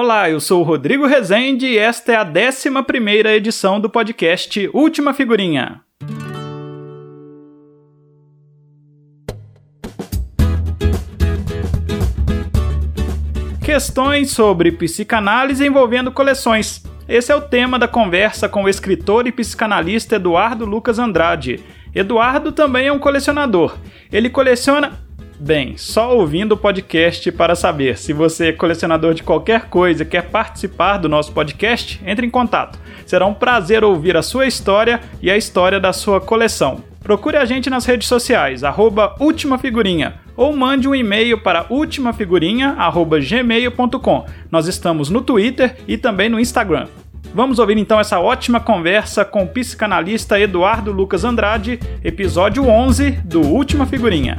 Olá, 0.00 0.30
eu 0.30 0.38
sou 0.38 0.60
o 0.60 0.62
Rodrigo 0.62 1.08
Rezende 1.08 1.66
e 1.66 1.76
esta 1.76 2.12
é 2.12 2.14
a 2.14 2.22
11 2.22 3.28
edição 3.34 3.80
do 3.80 3.90
podcast 3.90 4.70
Última 4.72 5.12
Figurinha. 5.12 5.80
Questões 13.60 14.30
sobre 14.30 14.70
psicanálise 14.70 15.66
envolvendo 15.66 16.12
coleções. 16.12 16.80
Esse 17.08 17.32
é 17.32 17.34
o 17.34 17.40
tema 17.40 17.76
da 17.76 17.88
conversa 17.88 18.48
com 18.48 18.62
o 18.62 18.68
escritor 18.68 19.26
e 19.26 19.32
psicanalista 19.32 20.14
Eduardo 20.14 20.64
Lucas 20.64 21.00
Andrade. 21.00 21.58
Eduardo 21.92 22.52
também 22.52 22.86
é 22.86 22.92
um 22.92 23.00
colecionador. 23.00 23.76
Ele 24.12 24.30
coleciona 24.30 25.07
Bem, 25.40 25.76
só 25.76 26.16
ouvindo 26.16 26.52
o 26.52 26.56
podcast 26.56 27.30
para 27.30 27.54
saber. 27.54 27.96
Se 27.96 28.12
você 28.12 28.48
é 28.48 28.52
colecionador 28.52 29.14
de 29.14 29.22
qualquer 29.22 29.66
coisa 29.66 30.02
e 30.02 30.06
quer 30.06 30.30
participar 30.30 30.98
do 30.98 31.08
nosso 31.08 31.30
podcast, 31.32 32.02
entre 32.04 32.26
em 32.26 32.30
contato. 32.30 32.76
Será 33.06 33.24
um 33.24 33.34
prazer 33.34 33.84
ouvir 33.84 34.16
a 34.16 34.22
sua 34.22 34.46
história 34.46 35.00
e 35.22 35.30
a 35.30 35.36
história 35.36 35.78
da 35.78 35.92
sua 35.92 36.20
coleção. 36.20 36.82
Procure 37.00 37.36
a 37.36 37.44
gente 37.44 37.70
nas 37.70 37.86
redes 37.86 38.08
sociais, 38.08 38.64
arroba 38.64 39.14
Última 39.20 39.58
Figurinha, 39.58 40.14
ou 40.36 40.52
mande 40.54 40.88
um 40.88 40.94
e-mail 40.94 41.40
para 41.40 41.66
ultimafigurinha.gmail.com. 41.70 44.26
Nós 44.50 44.66
estamos 44.66 45.08
no 45.08 45.22
Twitter 45.22 45.76
e 45.86 45.96
também 45.96 46.28
no 46.28 46.40
Instagram. 46.40 46.88
Vamos 47.32 47.60
ouvir 47.60 47.78
então 47.78 48.00
essa 48.00 48.18
ótima 48.18 48.58
conversa 48.58 49.24
com 49.24 49.44
o 49.44 49.48
psicanalista 49.48 50.40
Eduardo 50.40 50.90
Lucas 50.90 51.22
Andrade, 51.24 51.78
episódio 52.02 52.66
11 52.66 53.12
do 53.24 53.40
Última 53.40 53.86
Figurinha. 53.86 54.36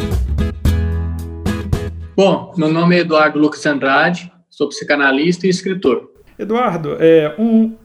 Bom, 2.21 2.53
meu 2.57 2.67
nome 2.67 2.97
é 2.97 2.99
Eduardo 2.99 3.39
Lucas 3.39 3.65
Andrade, 3.65 4.29
sou 4.49 4.67
psicanalista 4.67 5.47
e 5.47 5.49
escritor. 5.49 6.11
Eduardo, 6.37 6.97
é, 6.99 7.33
um, 7.39 7.77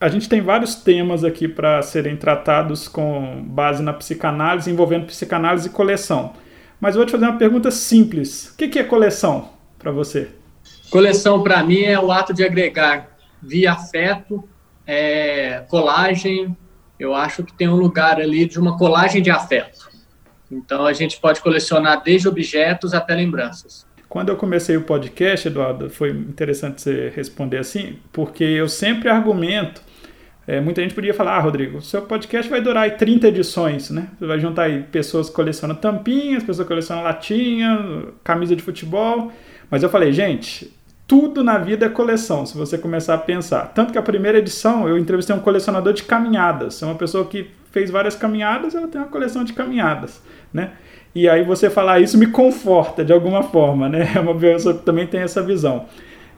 a 0.00 0.08
gente 0.08 0.28
tem 0.28 0.40
vários 0.40 0.76
temas 0.76 1.24
aqui 1.24 1.48
para 1.48 1.82
serem 1.82 2.16
tratados 2.16 2.86
com 2.86 3.42
base 3.44 3.82
na 3.82 3.92
psicanálise, 3.92 4.70
envolvendo 4.70 5.06
psicanálise 5.06 5.66
e 5.66 5.72
coleção. 5.72 6.32
Mas 6.80 6.94
eu 6.94 7.00
vou 7.00 7.06
te 7.06 7.10
fazer 7.10 7.24
uma 7.24 7.36
pergunta 7.36 7.72
simples: 7.72 8.50
o 8.50 8.56
que 8.56 8.78
é 8.78 8.84
coleção 8.84 9.48
para 9.80 9.90
você? 9.90 10.30
Coleção, 10.88 11.42
para 11.42 11.60
mim, 11.64 11.80
é 11.80 11.98
o 11.98 12.12
ato 12.12 12.32
de 12.32 12.44
agregar 12.44 13.16
via 13.42 13.72
afeto, 13.72 14.48
é, 14.86 15.64
colagem. 15.68 16.56
Eu 17.00 17.16
acho 17.16 17.42
que 17.42 17.52
tem 17.52 17.68
um 17.68 17.74
lugar 17.74 18.20
ali 18.20 18.46
de 18.46 18.60
uma 18.60 18.78
colagem 18.78 19.20
de 19.20 19.32
afeto. 19.32 19.90
Então 20.52 20.86
a 20.86 20.92
gente 20.92 21.18
pode 21.18 21.40
colecionar 21.40 22.02
desde 22.02 22.28
objetos 22.28 22.92
até 22.92 23.14
lembranças. 23.14 23.86
Quando 24.08 24.28
eu 24.28 24.36
comecei 24.36 24.76
o 24.76 24.82
podcast, 24.82 25.48
Eduardo, 25.48 25.88
foi 25.88 26.10
interessante 26.10 26.82
você 26.82 27.10
responder 27.16 27.56
assim, 27.56 27.98
porque 28.12 28.44
eu 28.44 28.68
sempre 28.68 29.08
argumento. 29.08 29.80
É, 30.46 30.60
muita 30.60 30.82
gente 30.82 30.94
podia 30.94 31.14
falar, 31.14 31.36
ah, 31.36 31.40
Rodrigo, 31.40 31.80
seu 31.80 32.02
podcast 32.02 32.50
vai 32.50 32.60
durar 32.60 32.82
aí 32.84 32.90
30 32.90 33.28
edições, 33.28 33.88
né? 33.88 34.08
Você 34.18 34.26
vai 34.26 34.38
juntar 34.38 34.64
aí 34.64 34.82
pessoas 34.82 35.30
que 35.30 35.34
colecionam 35.34 35.74
tampinhas, 35.74 36.42
pessoas 36.42 36.66
que 36.66 36.68
colecionam 36.68 37.02
latinha, 37.02 38.04
camisa 38.22 38.54
de 38.54 38.62
futebol. 38.62 39.32
Mas 39.70 39.82
eu 39.82 39.88
falei, 39.88 40.12
gente, 40.12 40.70
tudo 41.06 41.42
na 41.42 41.56
vida 41.56 41.86
é 41.86 41.88
coleção, 41.88 42.44
se 42.44 42.56
você 42.56 42.76
começar 42.76 43.14
a 43.14 43.18
pensar. 43.18 43.68
Tanto 43.68 43.92
que 43.92 43.98
a 43.98 44.02
primeira 44.02 44.38
edição 44.38 44.86
eu 44.86 44.98
entrevistei 44.98 45.34
um 45.34 45.40
colecionador 45.40 45.94
de 45.94 46.02
caminhadas. 46.02 46.82
É 46.82 46.86
uma 46.86 46.96
pessoa 46.96 47.24
que 47.24 47.50
fez 47.72 47.90
várias 47.90 48.14
caminhadas, 48.14 48.74
ela 48.74 48.86
tem 48.86 49.00
uma 49.00 49.08
coleção 49.08 49.42
de 49.42 49.52
caminhadas 49.52 50.22
né? 50.52 50.72
E 51.14 51.28
aí 51.28 51.44
você 51.44 51.68
falar 51.70 52.00
isso 52.00 52.18
me 52.18 52.26
conforta 52.26 53.04
de 53.04 53.12
alguma 53.12 53.42
forma, 53.42 53.88
né? 53.88 54.12
É 54.16 54.20
uma 54.20 54.34
pessoa 54.34 54.76
que 54.76 54.84
também 54.84 55.06
tem 55.06 55.20
essa 55.20 55.42
visão. 55.42 55.86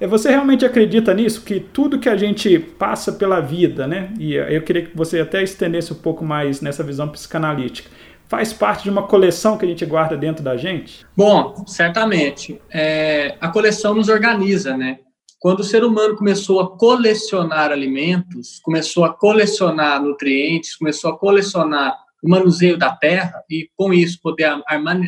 É, 0.01 0.07
você 0.07 0.31
realmente 0.31 0.65
acredita 0.65 1.15
nisso? 1.15 1.43
Que 1.43 1.61
tudo 1.61 1.99
que 1.99 2.09
a 2.09 2.17
gente 2.17 2.59
passa 2.59 3.13
pela 3.13 3.41
vida, 3.41 3.87
né? 3.87 4.13
E 4.19 4.35
eu 4.35 4.63
queria 4.63 4.83
que 4.87 4.97
você 4.97 5.21
até 5.21 5.43
estendesse 5.43 5.93
um 5.93 5.97
pouco 5.97 6.25
mais 6.25 6.61
nessa 6.61 6.83
visão 6.83 7.09
psicanalítica. 7.09 7.91
Faz 8.27 8.53
parte 8.53 8.85
de 8.85 8.91
uma 8.91 9.05
coleção 9.05 9.57
que 9.57 9.65
a 9.65 9.69
gente 9.69 9.85
guarda 9.85 10.17
dentro 10.17 10.43
da 10.43 10.57
gente? 10.57 11.07
Bom, 11.17 11.65
certamente. 11.67 12.61
É, 12.73 13.37
a 13.41 13.49
coleção 13.49 13.95
nos 13.95 14.09
organiza, 14.09 14.77
né? 14.77 14.99
Quando 15.39 15.61
o 15.61 15.65
ser 15.65 15.85
humano 15.85 16.17
começou 16.17 16.61
a 16.61 16.77
colecionar 16.77 17.71
alimentos, 17.71 18.61
começou 18.61 19.05
a 19.05 19.13
colecionar 19.13 20.03
nutrientes, 20.03 20.77
começou 20.77 21.11
a 21.11 21.19
colecionar 21.19 21.97
o 22.23 22.29
manuseio 22.29 22.79
da 22.79 22.95
terra 22.97 23.45
e, 23.51 23.69
com 23.77 23.93
isso, 23.93 24.19
poder 24.23 24.51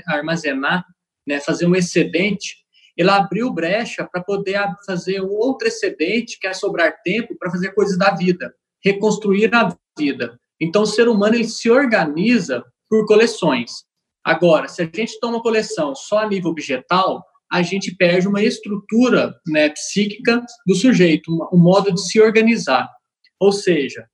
armazenar, 0.07 0.85
né, 1.27 1.41
fazer 1.41 1.67
um 1.67 1.75
excedente, 1.75 2.57
ele 2.97 3.11
abriu 3.11 3.53
brecha 3.53 4.09
para 4.11 4.23
poder 4.23 4.61
fazer 4.87 5.23
um 5.23 5.31
outro 5.31 5.69
excedente, 5.69 6.39
que 6.39 6.47
é 6.47 6.53
sobrar 6.53 7.03
tempo 7.03 7.37
para 7.39 7.51
fazer 7.51 7.73
coisas 7.73 7.99
da 7.99 8.15
vida, 8.15 8.55
reconstruir 8.83 9.55
a 9.55 9.75
vida. 9.99 10.39
Então, 10.61 10.83
o 10.83 10.87
ser 10.87 11.09
humano 11.09 11.35
ele 11.35 11.49
se 11.49 11.71
organiza 11.71 12.65
por 12.89 13.07
coleções. 13.07 13.85
Agora, 14.25 14.69
se 14.69 14.83
a 14.83 14.85
gente 14.85 15.21
toma 15.21 15.43
coleção 15.43 15.95
só 15.95 16.19
a 16.19 16.29
nível 16.29 16.51
objetal, 16.51 17.25
a 17.56 17.62
gente 17.62 17.94
perde 17.94 18.28
uma 18.28 18.43
estrutura 18.43 19.34
né, 19.47 19.71
psíquica 19.71 20.44
do 20.67 20.75
sujeito, 20.75 21.33
um 21.50 21.59
modo 21.59 21.93
de 21.93 22.00
se 22.00 22.21
organizar. 22.21 22.87
Ou 23.41 23.50
seja, 23.50 24.06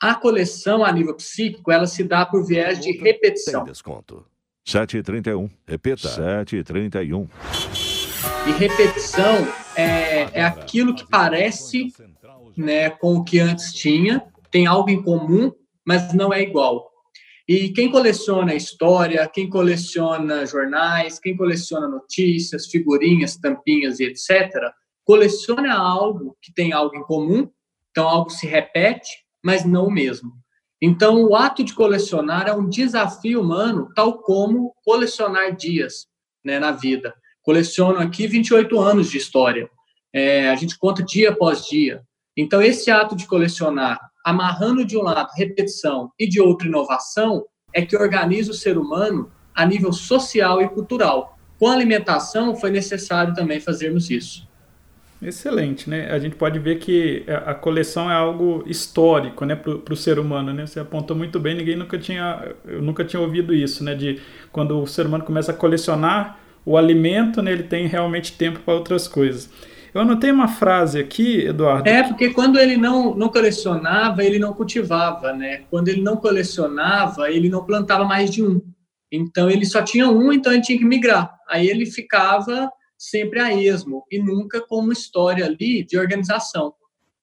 a 0.00 0.14
coleção 0.14 0.84
a 0.84 0.92
nível 0.92 1.16
psíquico, 1.16 1.72
ela 1.72 1.86
se 1.86 2.04
dá 2.04 2.24
por 2.24 2.46
viés 2.46 2.80
de 2.80 2.92
repetição. 2.92 3.64
Desconto. 3.64 4.24
7,31. 4.66 5.50
Repita. 5.66 6.08
7,31. 6.08 7.28
E 8.46 8.52
repetição 8.52 9.48
é, 9.76 10.40
é 10.40 10.44
aquilo 10.44 10.94
que 10.94 11.08
parece 11.08 11.88
né, 12.56 12.90
com 12.90 13.16
o 13.16 13.24
que 13.24 13.40
antes 13.40 13.72
tinha, 13.72 14.22
tem 14.52 14.66
algo 14.68 14.88
em 14.88 15.02
comum, 15.02 15.52
mas 15.84 16.12
não 16.14 16.32
é 16.32 16.42
igual. 16.42 16.91
E 17.48 17.70
quem 17.70 17.90
coleciona 17.90 18.54
história, 18.54 19.28
quem 19.28 19.48
coleciona 19.48 20.46
jornais, 20.46 21.18
quem 21.18 21.36
coleciona 21.36 21.88
notícias, 21.88 22.66
figurinhas, 22.66 23.36
tampinhas 23.36 23.98
e 23.98 24.04
etc., 24.04 24.50
coleciona 25.04 25.74
algo 25.74 26.36
que 26.40 26.52
tem 26.52 26.72
algo 26.72 26.96
em 26.96 27.02
comum, 27.02 27.50
então 27.90 28.08
algo 28.08 28.30
se 28.30 28.46
repete, 28.46 29.24
mas 29.42 29.64
não 29.64 29.86
o 29.86 29.90
mesmo. 29.90 30.32
Então, 30.80 31.22
o 31.24 31.36
ato 31.36 31.62
de 31.62 31.74
colecionar 31.74 32.48
é 32.48 32.52
um 32.52 32.68
desafio 32.68 33.40
humano, 33.40 33.88
tal 33.94 34.18
como 34.18 34.74
colecionar 34.84 35.54
dias 35.54 36.06
né, 36.44 36.58
na 36.58 36.72
vida. 36.72 37.14
Coleciono 37.42 37.98
aqui 37.98 38.26
28 38.26 38.80
anos 38.80 39.10
de 39.10 39.18
história. 39.18 39.70
É, 40.12 40.48
a 40.50 40.56
gente 40.56 40.76
conta 40.76 41.02
dia 41.02 41.30
após 41.30 41.66
dia. 41.66 42.02
Então, 42.36 42.60
esse 42.60 42.90
ato 42.90 43.14
de 43.14 43.26
colecionar, 43.26 44.00
amarrando 44.24 44.84
de 44.84 44.96
um 44.96 45.02
lado 45.02 45.30
repetição 45.36 46.10
e 46.18 46.28
de 46.28 46.40
outro 46.40 46.68
inovação, 46.68 47.44
é 47.74 47.82
que 47.82 47.96
organiza 47.96 48.50
o 48.50 48.54
ser 48.54 48.78
humano 48.78 49.30
a 49.54 49.64
nível 49.66 49.92
social 49.92 50.60
e 50.60 50.68
cultural. 50.68 51.38
Com 51.58 51.68
a 51.68 51.72
alimentação, 51.72 52.56
foi 52.56 52.70
necessário 52.70 53.34
também 53.34 53.60
fazermos 53.60 54.10
isso. 54.10 54.46
Excelente, 55.22 55.88
né? 55.88 56.10
A 56.10 56.18
gente 56.18 56.34
pode 56.34 56.58
ver 56.58 56.80
que 56.80 57.24
a 57.46 57.54
coleção 57.54 58.10
é 58.10 58.14
algo 58.14 58.64
histórico, 58.66 59.44
né, 59.44 59.54
para 59.54 59.94
o 59.94 59.96
ser 59.96 60.18
humano, 60.18 60.52
né? 60.52 60.66
Você 60.66 60.80
apontou 60.80 61.16
muito 61.16 61.38
bem, 61.38 61.54
ninguém 61.54 61.76
nunca 61.76 61.96
tinha, 61.96 62.52
eu 62.66 62.82
nunca 62.82 63.04
tinha 63.04 63.20
ouvido 63.20 63.54
isso, 63.54 63.84
né? 63.84 63.94
De 63.94 64.20
quando 64.50 64.82
o 64.82 64.86
ser 64.86 65.06
humano 65.06 65.22
começa 65.22 65.52
a 65.52 65.54
colecionar 65.54 66.40
o 66.64 66.76
alimento, 66.76 67.40
né, 67.40 67.52
ele 67.52 67.62
tem 67.62 67.86
realmente 67.86 68.32
tempo 68.32 68.60
para 68.60 68.74
outras 68.74 69.06
coisas. 69.06 69.48
Eu 69.94 70.00
anotei 70.00 70.30
uma 70.30 70.48
frase 70.48 70.98
aqui, 70.98 71.46
Eduardo. 71.46 71.86
É, 71.86 72.02
porque 72.02 72.30
quando 72.30 72.58
ele 72.58 72.78
não, 72.78 73.14
não 73.14 73.28
colecionava, 73.28 74.24
ele 74.24 74.38
não 74.38 74.54
cultivava, 74.54 75.34
né? 75.34 75.64
Quando 75.68 75.88
ele 75.88 76.00
não 76.00 76.16
colecionava, 76.16 77.30
ele 77.30 77.50
não 77.50 77.64
plantava 77.66 78.04
mais 78.04 78.30
de 78.30 78.42
um. 78.42 78.62
Então 79.10 79.50
ele 79.50 79.66
só 79.66 79.82
tinha 79.82 80.08
um, 80.08 80.32
então 80.32 80.50
ele 80.52 80.62
tinha 80.62 80.78
que 80.78 80.84
migrar. 80.84 81.34
Aí 81.46 81.68
ele 81.68 81.84
ficava 81.84 82.70
sempre 82.96 83.40
a 83.40 83.52
esmo 83.52 84.04
e 84.10 84.18
nunca 84.18 84.60
com 84.66 84.78
uma 84.78 84.94
história 84.94 85.44
ali 85.44 85.84
de 85.84 85.98
organização. 85.98 86.68
O 86.68 86.74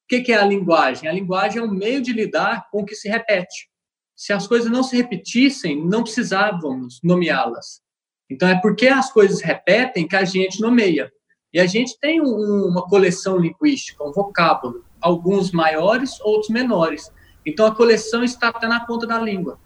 que 0.08 0.32
é 0.32 0.36
a 0.36 0.46
linguagem? 0.46 1.10
A 1.10 1.14
linguagem 1.14 1.60
é 1.60 1.64
um 1.64 1.72
meio 1.72 2.02
de 2.02 2.14
lidar 2.14 2.68
com 2.72 2.82
o 2.82 2.86
que 2.86 2.94
se 2.94 3.10
repete. 3.10 3.70
Se 4.16 4.32
as 4.32 4.46
coisas 4.46 4.70
não 4.70 4.84
se 4.84 4.96
repetissem, 4.96 5.84
não 5.88 6.04
precisávamos 6.04 7.00
nomeá-las. 7.04 7.82
Então, 8.30 8.48
é 8.48 8.60
porque 8.62 8.88
as 8.88 9.12
coisas 9.12 9.42
repetem 9.42 10.08
que 10.08 10.16
a 10.16 10.26
gente 10.26 10.62
nomeia. 10.62 11.12
E 11.54 11.60
a 11.60 11.66
gente 11.66 12.00
tem 12.00 12.22
um, 12.22 12.68
uma 12.68 12.84
coleção 12.84 13.38
linguística, 13.38 14.04
um 14.04 14.12
vocábulo, 14.12 14.84
alguns 15.02 15.52
maiores, 15.52 16.20
outros 16.22 16.50
menores. 16.50 17.12
Então, 17.46 17.66
a 17.66 17.74
coleção 17.74 18.24
está 18.24 18.50
até 18.50 18.68
na 18.68 18.82
ponta 18.82 19.08
da 19.08 19.20
língua. 19.20 19.58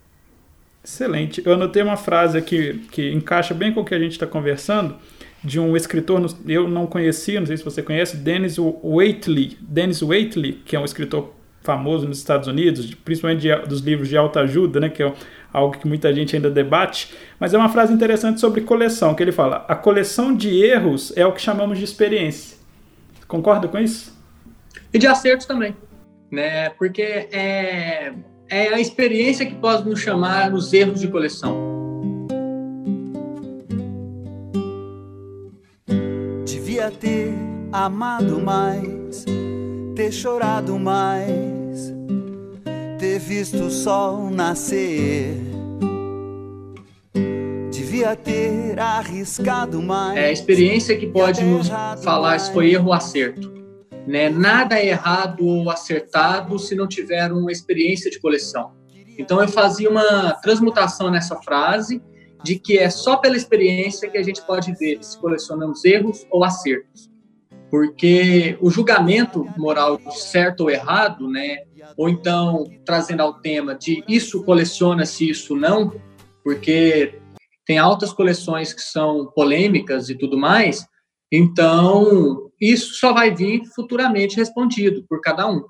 Excelente. 0.84 1.42
Eu 1.46 1.54
anotei 1.54 1.82
uma 1.82 1.98
frase 1.98 2.38
aqui 2.38 2.86
que 2.92 3.12
encaixa 3.12 3.54
bem 3.54 3.74
com 3.74 3.82
o 3.82 3.86
que 3.86 3.96
a 3.96 4.00
gente 4.00 4.14
está 4.14 4.28
conversando, 4.28 4.96
de 5.44 5.60
um 5.60 5.76
escritor, 5.76 6.26
eu 6.48 6.70
não 6.70 6.88
conhecia, 6.88 7.40
não 7.40 7.48
sei 7.48 7.58
se 7.58 7.66
você 7.66 7.84
conhece, 7.84 8.16
Dennis 8.16 8.58
Waitley. 8.58 9.58
Dennis 9.60 10.02
Waitley, 10.02 10.54
que 10.54 10.76
é 10.76 10.80
um 10.80 10.86
escritor 10.86 11.34
famoso 11.64 12.08
nos 12.08 12.18
Estados 12.18 12.48
Unidos, 12.48 12.94
principalmente 12.94 13.42
de, 13.42 13.56
dos 13.68 13.80
livros 13.80 14.10
de 14.10 14.18
autoajuda, 14.18 14.80
né, 14.80 14.90
que 14.90 15.02
é 15.02 15.14
algo 15.52 15.78
que 15.78 15.88
muita 15.88 16.14
gente 16.14 16.36
ainda 16.36 16.50
debate, 16.50 17.14
mas 17.40 17.54
é 17.54 17.58
uma 17.58 17.70
frase 17.70 17.94
interessante 17.94 18.40
sobre 18.40 18.62
coleção, 18.62 19.16
que 19.16 19.24
ele 19.24 19.32
fala: 19.32 19.66
"A 19.68 19.76
coleção 19.76 20.36
de 20.36 20.64
erros 20.64 21.14
é 21.16 21.26
o 21.26 21.32
que 21.32 21.42
chamamos 21.42 21.78
de 21.78 21.84
experiência". 21.84 22.58
Concorda 23.28 23.68
com 23.68 23.80
isso? 23.80 24.14
E 24.94 25.00
de 25.00 25.08
acertos 25.08 25.46
também, 25.48 25.76
né? 26.30 26.70
Porque 26.72 27.02
é, 27.02 28.14
é 28.50 28.74
a 28.74 28.80
experiência 28.80 29.46
que 29.46 29.56
pode 29.56 29.90
nos 29.90 30.00
chamar 30.00 30.52
nos 30.52 30.72
erros 30.74 31.00
de 31.00 31.08
coleção. 31.08 31.74
Devia 36.46 36.92
ter 36.92 37.34
amado 37.72 38.40
mais, 38.40 39.26
ter 39.96 40.12
chorado 40.12 40.78
mais, 40.78 41.53
ter 43.04 43.20
visto 43.20 43.66
o 43.66 43.70
sol 43.70 44.30
nascer. 44.30 45.36
Devia 47.70 48.16
ter 48.16 48.80
arriscado 48.80 49.82
mais. 49.82 50.18
É 50.18 50.28
a 50.28 50.32
experiência 50.32 50.98
que 50.98 51.08
pode 51.08 51.44
nos 51.44 51.68
falar 52.02 52.40
se 52.40 52.54
foi 52.54 52.72
erro 52.72 52.88
ou 52.88 52.94
acerto. 52.94 53.52
Né? 54.08 54.30
Nada 54.30 54.80
é 54.80 54.88
errado 54.88 55.46
ou 55.46 55.70
acertado 55.70 56.58
se 56.58 56.76
não 56.76 56.88
tiver 56.88 57.30
uma 57.34 57.52
experiência 57.52 58.10
de 58.10 58.22
coleção. 58.22 58.72
Então 59.20 59.42
eu 59.42 59.50
fazia 59.50 59.90
uma 59.90 60.32
transmutação 60.42 61.12
nessa 61.12 61.36
frase 61.42 62.02
de 62.42 62.58
que 62.58 62.78
é 62.78 62.90
só 62.90 63.18
pela 63.18 63.36
experiência 63.36 64.10
que 64.10 64.18
a 64.18 64.24
gente 64.24 64.42
pode 64.44 64.74
ver 64.76 65.00
se 65.02 65.20
colecionamos 65.20 65.84
erros 65.84 66.26
ou 66.32 66.46
acertos. 66.46 67.13
Porque 67.74 68.56
o 68.62 68.70
julgamento 68.70 69.46
moral 69.58 69.98
de 69.98 70.22
certo 70.22 70.62
ou 70.62 70.70
errado, 70.70 71.28
né, 71.28 71.58
ou 71.98 72.08
então 72.08 72.66
trazendo 72.86 73.22
ao 73.22 73.42
tema 73.42 73.74
de 73.74 74.04
isso 74.08 74.44
coleciona-se, 74.44 75.28
isso 75.28 75.56
não, 75.56 75.92
porque 76.44 77.20
tem 77.66 77.80
altas 77.80 78.14
coleções 78.14 78.74
que 78.74 78.82
são 78.82 79.26
polêmicas 79.34 80.08
e 80.08 80.16
tudo 80.16 80.38
mais, 80.38 80.86
então 81.32 82.52
isso 82.62 82.94
só 82.94 83.12
vai 83.12 83.34
vir 83.34 83.64
futuramente 83.74 84.36
respondido 84.36 85.04
por 85.10 85.20
cada 85.20 85.50
um. 85.50 85.64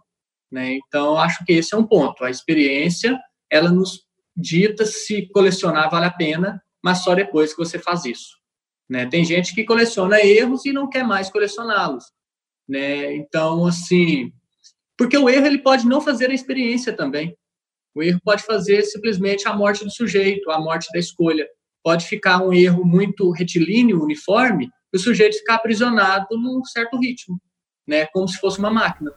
Né? 0.52 0.80
Então, 0.86 1.18
acho 1.18 1.46
que 1.46 1.54
esse 1.54 1.74
é 1.74 1.78
um 1.78 1.88
ponto. 1.88 2.26
A 2.26 2.30
experiência, 2.30 3.18
ela 3.50 3.72
nos 3.72 4.02
dita 4.36 4.86
se 4.86 5.30
colecionar 5.30 5.90
vale 5.90 6.08
a 6.08 6.12
pena, 6.12 6.62
mas 6.84 7.02
só 7.02 7.16
depois 7.16 7.54
que 7.54 7.64
você 7.64 7.80
faz 7.80 8.04
isso. 8.04 8.43
Né? 8.90 9.06
Tem 9.06 9.24
gente 9.24 9.56
que 9.56 9.64
coleciona 9.64 10.20
erros 10.20 10.66
e 10.66 10.74
não 10.74 10.90
quer 10.90 11.04
mais 11.04 11.30
colecioná-los. 11.30 12.06
Né? 12.68 13.16
Então, 13.16 13.66
assim, 13.66 14.32
porque 14.98 15.18
o 15.18 15.30
erro 15.30 15.46
ele 15.46 15.60
pode 15.60 15.86
não 15.86 16.02
fazer 16.02 16.30
a 16.30 16.34
experiência 16.34 16.94
também. 16.94 17.36
O 17.96 18.02
erro 18.02 18.20
pode 18.24 18.44
fazer 18.44 18.82
simplesmente 18.84 19.48
a 19.48 19.54
morte 19.54 19.84
do 19.84 19.92
sujeito, 19.92 20.50
a 20.50 20.60
morte 20.60 20.88
da 20.92 21.00
escolha. 21.00 21.48
Pode 21.84 22.06
ficar 22.06 22.42
um 22.42 22.54
erro 22.54 22.84
muito 22.86 23.30
retilíneo, 23.32 24.02
uniforme, 24.02 24.70
e 24.92 24.98
o 24.98 25.00
sujeito 25.00 25.38
ficar 25.38 25.56
aprisionado 25.56 26.28
num 26.32 26.64
certo 26.64 26.98
ritmo, 26.98 27.40
né? 27.88 28.06
como 28.08 28.28
se 28.28 28.40
fosse 28.40 28.60
uma 28.60 28.72
máquina. 28.72 29.12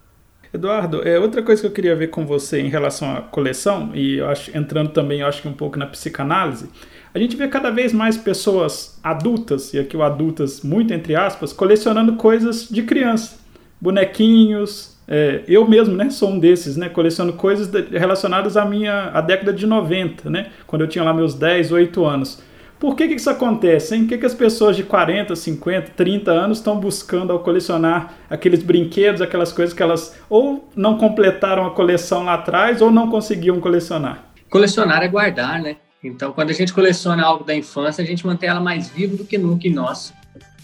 Eduardo, 0.52 1.06
é 1.06 1.18
outra 1.18 1.42
coisa 1.42 1.60
que 1.60 1.66
eu 1.66 1.72
queria 1.72 1.94
ver 1.94 2.08
com 2.08 2.26
você 2.26 2.60
em 2.60 2.68
relação 2.68 3.14
à 3.14 3.22
coleção, 3.22 3.94
e 3.94 4.18
eu 4.18 4.28
acho, 4.28 4.56
entrando 4.56 4.90
também, 4.90 5.20
eu 5.20 5.26
acho 5.26 5.42
que 5.42 5.48
um 5.48 5.52
pouco 5.52 5.78
na 5.78 5.86
psicanálise, 5.86 6.70
a 7.16 7.18
gente 7.18 7.34
vê 7.34 7.48
cada 7.48 7.70
vez 7.70 7.94
mais 7.94 8.14
pessoas 8.14 9.00
adultas, 9.02 9.72
e 9.72 9.78
aqui 9.78 9.96
o 9.96 10.02
adultas 10.02 10.60
muito 10.60 10.92
entre 10.92 11.16
aspas, 11.16 11.50
colecionando 11.50 12.16
coisas 12.16 12.68
de 12.68 12.82
criança. 12.82 13.38
Bonequinhos, 13.80 14.98
é, 15.08 15.42
eu 15.48 15.66
mesmo, 15.66 15.96
né, 15.96 16.10
sou 16.10 16.28
um 16.28 16.38
desses, 16.38 16.76
né, 16.76 16.90
coleciono 16.90 17.32
coisas 17.32 17.72
relacionadas 17.90 18.54
à 18.58 18.66
minha 18.66 19.08
à 19.14 19.22
década 19.22 19.50
de 19.50 19.66
90, 19.66 20.28
né, 20.28 20.48
quando 20.66 20.82
eu 20.82 20.88
tinha 20.88 21.02
lá 21.02 21.14
meus 21.14 21.32
10, 21.32 21.72
8 21.72 22.04
anos. 22.04 22.42
Por 22.78 22.94
que, 22.94 23.08
que 23.08 23.14
isso 23.14 23.30
acontece? 23.30 23.94
Hein? 23.94 24.02
Por 24.02 24.08
que, 24.10 24.18
que 24.18 24.26
as 24.26 24.34
pessoas 24.34 24.76
de 24.76 24.82
40, 24.82 25.34
50, 25.34 25.92
30 25.96 26.30
anos 26.30 26.58
estão 26.58 26.78
buscando 26.78 27.32
ao 27.32 27.38
colecionar 27.38 28.12
aqueles 28.28 28.62
brinquedos, 28.62 29.22
aquelas 29.22 29.54
coisas 29.54 29.74
que 29.74 29.82
elas 29.82 30.14
ou 30.28 30.68
não 30.76 30.98
completaram 30.98 31.64
a 31.64 31.70
coleção 31.70 32.24
lá 32.24 32.34
atrás 32.34 32.82
ou 32.82 32.90
não 32.90 33.08
conseguiam 33.08 33.58
colecionar? 33.58 34.26
Colecionar 34.50 35.02
é 35.02 35.08
guardar, 35.08 35.62
né? 35.62 35.76
Então, 36.06 36.32
quando 36.32 36.50
a 36.50 36.52
gente 36.52 36.72
coleciona 36.72 37.24
algo 37.24 37.44
da 37.44 37.54
infância, 37.54 38.02
a 38.02 38.06
gente 38.06 38.24
mantém 38.24 38.48
ela 38.48 38.60
mais 38.60 38.88
viva 38.88 39.16
do 39.16 39.24
que 39.24 39.36
nunca 39.36 39.66
em 39.66 39.72
nós. 39.72 40.14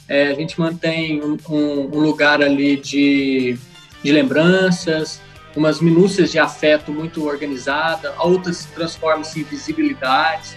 É, 0.08 0.28
a 0.28 0.34
gente 0.34 0.58
mantém 0.60 1.22
um, 1.22 1.36
um, 1.48 1.98
lugar 1.98 2.42
ali 2.42 2.76
de, 2.76 3.56
de 4.02 4.12
lembranças, 4.12 5.20
umas 5.56 5.80
minúcias 5.80 6.30
de 6.30 6.38
afeto 6.38 6.92
muito 6.92 7.26
organizada, 7.26 8.14
outras 8.18 8.64
transformam-se 8.66 9.40
em 9.40 9.44
visibilidades. 9.44 10.56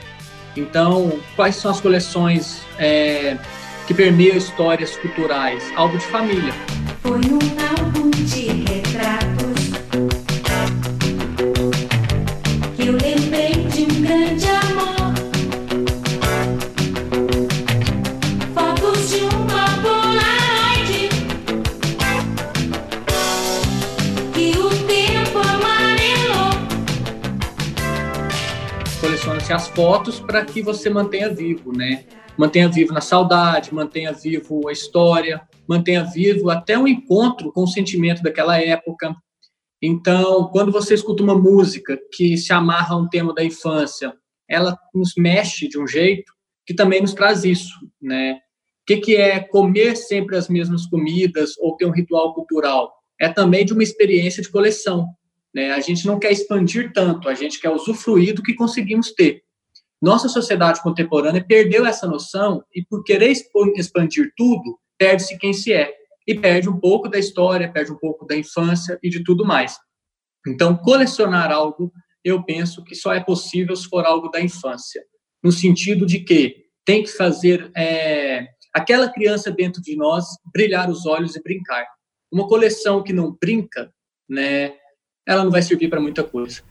Então, 0.55 1.19
quais 1.35 1.55
são 1.55 1.71
as 1.71 1.81
coleções 1.81 2.61
é, 2.77 3.37
que 3.87 3.93
permeiam 3.93 4.37
histórias 4.37 4.95
culturais? 4.97 5.63
Álbum 5.75 5.97
de 5.97 6.05
família. 6.05 6.53
Foi 7.01 7.19
um 7.19 7.39
álbum 7.79 8.09
de 8.11 8.84
As 29.53 29.67
fotos 29.67 30.19
para 30.19 30.43
que 30.43 30.61
você 30.61 30.89
mantenha 30.89 31.33
vivo, 31.33 31.71
né? 31.71 32.05
Mantenha 32.37 32.67
vivo 32.67 32.91
na 32.91 32.99
saudade, 32.99 33.73
mantenha 33.73 34.11
vivo 34.11 34.67
a 34.67 34.71
história, 34.71 35.41
mantenha 35.67 36.03
vivo 36.03 36.49
até 36.49 36.77
um 36.77 36.87
encontro 36.87 37.51
com 37.53 37.63
o 37.63 37.67
sentimento 37.67 38.23
daquela 38.23 38.59
época. 38.59 39.15
Então, 39.81 40.49
quando 40.51 40.71
você 40.71 40.95
escuta 40.95 41.23
uma 41.23 41.37
música 41.37 41.97
que 42.11 42.35
se 42.37 42.51
amarra 42.51 42.95
a 42.95 42.97
um 42.97 43.07
tema 43.07 43.33
da 43.33 43.43
infância, 43.45 44.13
ela 44.49 44.77
nos 44.93 45.13
mexe 45.15 45.69
de 45.69 45.79
um 45.79 45.87
jeito 45.87 46.33
que 46.65 46.73
também 46.73 47.01
nos 47.01 47.13
traz 47.13 47.45
isso, 47.45 47.73
né? 48.01 48.33
O 48.33 48.85
que, 48.85 48.97
que 48.97 49.15
é 49.15 49.39
comer 49.39 49.95
sempre 49.95 50.35
as 50.35 50.49
mesmas 50.49 50.85
comidas 50.87 51.51
ou 51.59 51.77
ter 51.77 51.85
um 51.85 51.91
ritual 51.91 52.33
cultural? 52.33 52.91
É 53.21 53.29
também 53.29 53.63
de 53.63 53.73
uma 53.73 53.83
experiência 53.83 54.41
de 54.41 54.49
coleção. 54.49 55.07
Né? 55.55 55.71
A 55.71 55.79
gente 55.79 56.05
não 56.05 56.19
quer 56.19 56.33
expandir 56.33 56.91
tanto, 56.91 57.29
a 57.29 57.33
gente 57.33 57.61
quer 57.61 57.69
usufruir 57.69 58.35
do 58.35 58.43
que 58.43 58.53
conseguimos 58.53 59.13
ter. 59.13 59.41
Nossa 60.01 60.27
sociedade 60.27 60.83
contemporânea 60.83 61.41
perdeu 61.41 61.85
essa 61.85 62.05
noção 62.05 62.61
e, 62.75 62.83
por 62.83 63.03
querer 63.03 63.31
expandir 63.31 64.33
tudo, 64.35 64.77
perde-se 64.97 65.37
quem 65.37 65.53
se 65.53 65.71
é. 65.71 65.93
E 66.27 66.35
perde 66.37 66.67
um 66.67 66.77
pouco 66.77 67.07
da 67.07 67.17
história, 67.17 67.71
perde 67.71 67.91
um 67.91 67.97
pouco 67.97 68.25
da 68.25 68.35
infância 68.35 68.99
e 69.01 69.09
de 69.09 69.23
tudo 69.23 69.45
mais. 69.45 69.77
Então, 70.45 70.75
colecionar 70.75 71.51
algo, 71.51 71.91
eu 72.23 72.43
penso 72.43 72.83
que 72.83 72.93
só 72.93 73.13
é 73.13 73.23
possível 73.23 73.75
se 73.75 73.87
for 73.87 74.05
algo 74.05 74.29
da 74.29 74.41
infância. 74.41 75.03
No 75.41 75.51
sentido 75.51 76.05
de 76.05 76.19
que 76.19 76.65
tem 76.83 77.03
que 77.03 77.11
fazer 77.11 77.71
é, 77.77 78.47
aquela 78.73 79.09
criança 79.09 79.51
dentro 79.51 79.81
de 79.81 79.95
nós 79.95 80.25
brilhar 80.53 80.89
os 80.89 81.05
olhos 81.05 81.35
e 81.35 81.41
brincar. 81.41 81.87
Uma 82.31 82.47
coleção 82.47 83.01
que 83.03 83.13
não 83.13 83.37
brinca, 83.39 83.91
né, 84.27 84.73
ela 85.25 85.43
não 85.43 85.51
vai 85.51 85.61
servir 85.61 85.89
para 85.89 85.99
muita 85.99 86.23
coisa. 86.23 86.61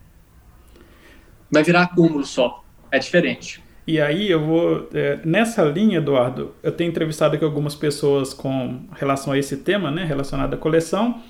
Vai 1.51 1.63
virar 1.63 1.83
acúmulo 1.83 2.25
só. 2.25 2.63
É 2.91 2.99
diferente. 2.99 3.63
E 3.87 4.01
aí 4.01 4.31
eu 4.31 4.45
vou. 4.45 4.89
É, 4.95 5.19
nessa 5.25 5.63
linha, 5.65 5.99
Eduardo, 5.99 6.55
eu 6.63 6.73
tenho 6.73 6.89
entrevistado 6.89 7.35
aqui 7.35 7.45
algumas 7.45 7.75
pessoas 7.75 8.33
com 8.33 8.81
relação 8.93 9.33
a 9.33 9.39
esse 9.39 9.59
tema, 9.59 9.91
né? 9.91 10.05
Relacionado 10.05 10.55
à 10.55 10.57
coleção. 10.57 11.21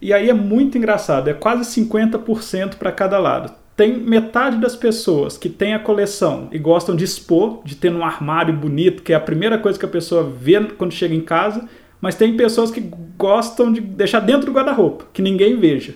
E 0.00 0.12
aí 0.14 0.30
é 0.30 0.34
muito 0.34 0.78
engraçado, 0.78 1.28
é 1.28 1.34
quase 1.34 1.82
50% 1.82 2.76
para 2.76 2.90
cada 2.90 3.18
lado. 3.18 3.52
Tem 3.76 3.98
metade 3.98 4.56
das 4.58 4.74
pessoas 4.74 5.36
que 5.36 5.48
tem 5.48 5.74
a 5.74 5.78
coleção 5.78 6.48
e 6.50 6.58
gostam 6.58 6.96
de 6.96 7.04
expor, 7.04 7.62
de 7.64 7.76
ter 7.76 7.92
um 7.92 8.04
armário 8.04 8.54
bonito, 8.54 9.02
que 9.02 9.12
é 9.12 9.16
a 9.16 9.20
primeira 9.20 9.58
coisa 9.58 9.78
que 9.78 9.84
a 9.84 9.88
pessoa 9.88 10.24
vê 10.24 10.62
quando 10.64 10.92
chega 10.92 11.14
em 11.14 11.20
casa, 11.20 11.68
mas 12.00 12.14
tem 12.14 12.34
pessoas 12.34 12.70
que 12.70 12.80
gostam 12.80 13.70
de 13.70 13.80
deixar 13.80 14.20
dentro 14.20 14.46
do 14.46 14.52
guarda-roupa, 14.52 15.06
que 15.12 15.20
ninguém 15.20 15.58
veja. 15.58 15.94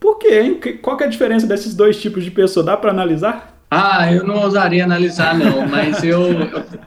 Por 0.00 0.18
quê? 0.18 0.40
Hein? 0.40 0.60
Qual 0.80 0.98
é 1.00 1.04
a 1.04 1.08
diferença 1.08 1.46
desses 1.46 1.74
dois 1.74 2.00
tipos 2.00 2.24
de 2.24 2.30
pessoa? 2.30 2.64
Dá 2.64 2.76
para 2.76 2.90
analisar? 2.90 3.58
Ah, 3.70 4.10
eu 4.10 4.24
não 4.24 4.42
ousaria 4.42 4.84
analisar, 4.84 5.36
não, 5.36 5.66
mas 5.66 6.02
eu, 6.02 6.22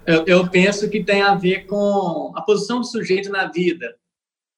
eu, 0.07 0.25
eu, 0.25 0.49
penso 0.49 0.89
que 0.89 1.03
tem 1.03 1.21
a 1.21 1.35
ver 1.35 1.67
com 1.67 2.33
a 2.35 2.41
posição 2.41 2.79
do 2.79 2.87
sujeito 2.87 3.29
na 3.29 3.45
vida, 3.45 3.95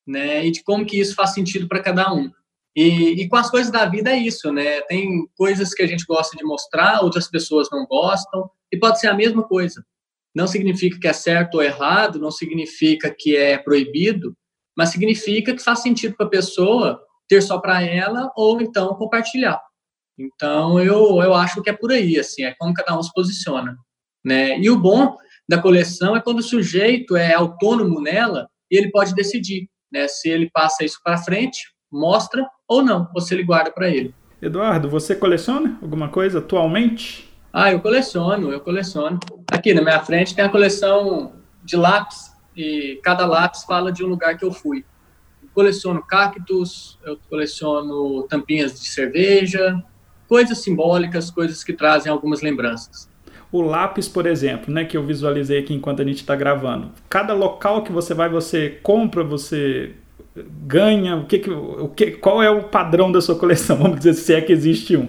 né? 0.07 0.45
E 0.45 0.51
de 0.51 0.63
como 0.63 0.85
que 0.85 0.97
isso 0.97 1.15
faz 1.15 1.33
sentido 1.33 1.67
para 1.67 1.81
cada 1.81 2.13
um. 2.13 2.31
E, 2.75 3.21
e, 3.21 3.29
com 3.29 3.35
as 3.35 3.51
coisas 3.51 3.71
da 3.71 3.85
vida 3.85 4.11
é 4.11 4.17
isso, 4.17 4.51
né? 4.51 4.81
Tem 4.81 5.27
coisas 5.37 5.73
que 5.73 5.83
a 5.83 5.87
gente 5.87 6.05
gosta 6.05 6.35
de 6.37 6.43
mostrar, 6.43 7.01
outras 7.01 7.29
pessoas 7.29 7.67
não 7.71 7.85
gostam, 7.85 8.49
e 8.71 8.77
pode 8.77 8.99
ser 8.99 9.07
a 9.07 9.13
mesma 9.13 9.43
coisa. 9.43 9.85
Não 10.33 10.47
significa 10.47 10.99
que 10.99 11.07
é 11.07 11.13
certo 11.13 11.55
ou 11.55 11.63
errado, 11.63 12.19
não 12.19 12.31
significa 12.31 13.13
que 13.15 13.35
é 13.35 13.57
proibido, 13.57 14.35
mas 14.75 14.89
significa 14.89 15.53
que 15.53 15.61
faz 15.61 15.79
sentido 15.79 16.15
para 16.15 16.25
a 16.25 16.29
pessoa 16.29 16.99
ter 17.27 17.41
só 17.41 17.59
para 17.59 17.81
ela 17.81 18.31
ou 18.35 18.61
então 18.61 18.93
compartilhar. 18.95 19.61
Então, 20.17 20.79
eu, 20.79 21.21
eu 21.21 21.33
acho 21.33 21.61
que 21.61 21.69
é 21.69 21.73
por 21.73 21.91
aí, 21.91 22.19
assim, 22.19 22.43
é 22.43 22.53
como 22.57 22.73
cada 22.73 22.97
um 22.97 23.01
se 23.01 23.11
posiciona, 23.13 23.75
né? 24.23 24.59
E 24.59 24.69
o 24.69 24.77
bom 24.77 25.17
da 25.49 25.61
coleção 25.61 26.15
é 26.15 26.21
quando 26.21 26.39
o 26.39 26.43
sujeito 26.43 27.15
é 27.15 27.33
autônomo 27.33 27.99
nela 28.01 28.47
e 28.69 28.77
ele 28.77 28.91
pode 28.91 29.13
decidir. 29.15 29.67
né? 29.91 30.07
Se 30.07 30.29
ele 30.29 30.49
passa 30.51 30.83
isso 30.83 30.99
para 31.03 31.17
frente, 31.17 31.59
mostra 31.91 32.47
ou 32.67 32.81
não, 32.81 33.09
ou 33.13 33.21
se 33.21 33.33
ele 33.33 33.43
guarda 33.43 33.71
para 33.71 33.89
ele. 33.89 34.13
Eduardo, 34.41 34.89
você 34.89 35.15
coleciona 35.15 35.77
alguma 35.81 36.09
coisa 36.09 36.39
atualmente? 36.39 37.31
Ah, 37.51 37.71
eu 37.71 37.79
coleciono, 37.79 38.51
eu 38.51 38.59
coleciono. 38.59 39.19
Aqui 39.51 39.73
na 39.73 39.81
minha 39.81 39.99
frente 39.99 40.35
tem 40.35 40.43
a 40.43 40.49
coleção 40.49 41.33
de 41.63 41.75
lápis 41.77 42.31
e 42.55 42.99
cada 43.03 43.25
lápis 43.25 43.63
fala 43.63 43.91
de 43.91 44.03
um 44.03 44.07
lugar 44.07 44.37
que 44.37 44.43
eu 44.43 44.51
fui. 44.51 44.83
Coleciono 45.53 46.01
cactos, 46.01 46.97
eu 47.05 47.17
coleciono 47.29 48.23
tampinhas 48.23 48.79
de 48.79 48.87
cerveja, 48.87 49.83
coisas 50.27 50.57
simbólicas, 50.59 51.29
coisas 51.29 51.63
que 51.63 51.73
trazem 51.73 52.11
algumas 52.11 52.41
lembranças. 52.41 53.07
O 53.51 53.61
lápis, 53.61 54.07
por 54.07 54.25
exemplo, 54.25 54.73
né, 54.73 54.83
que 54.83 54.97
eu 54.97 55.03
visualizei 55.05 55.59
aqui 55.59 55.75
enquanto 55.75 56.01
a 56.01 56.05
gente 56.05 56.17
está 56.17 56.35
gravando. 56.35 56.91
Cada 57.07 57.35
local 57.35 57.83
que 57.83 57.91
você 57.91 58.13
vai, 58.15 58.27
você 58.27 58.79
compra, 58.81 59.23
você 59.23 59.93
ganha. 60.35 61.17
O 61.17 61.25
que, 61.25 61.39
que, 61.39 61.49
o 61.51 61.89
que, 61.89 62.11
qual 62.11 62.41
é 62.41 62.49
o 62.49 62.63
padrão 62.63 63.11
da 63.11 63.21
sua 63.21 63.37
coleção? 63.37 63.77
Vamos 63.81 63.97
dizer 63.97 64.13
se 64.15 64.33
é 64.33 64.41
que 64.41 64.51
existe 64.51 64.97
um. 64.97 65.07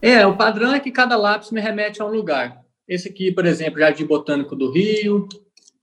É, 0.00 0.26
o 0.26 0.34
padrão 0.34 0.72
é 0.72 0.80
que 0.80 0.90
cada 0.90 1.16
lápis 1.16 1.50
me 1.50 1.60
remete 1.60 2.00
a 2.00 2.06
um 2.06 2.10
lugar. 2.10 2.62
Esse 2.88 3.08
aqui, 3.08 3.30
por 3.30 3.44
exemplo, 3.44 3.78
Jardim 3.78 4.06
Botânico 4.06 4.56
do 4.56 4.72
Rio. 4.72 5.28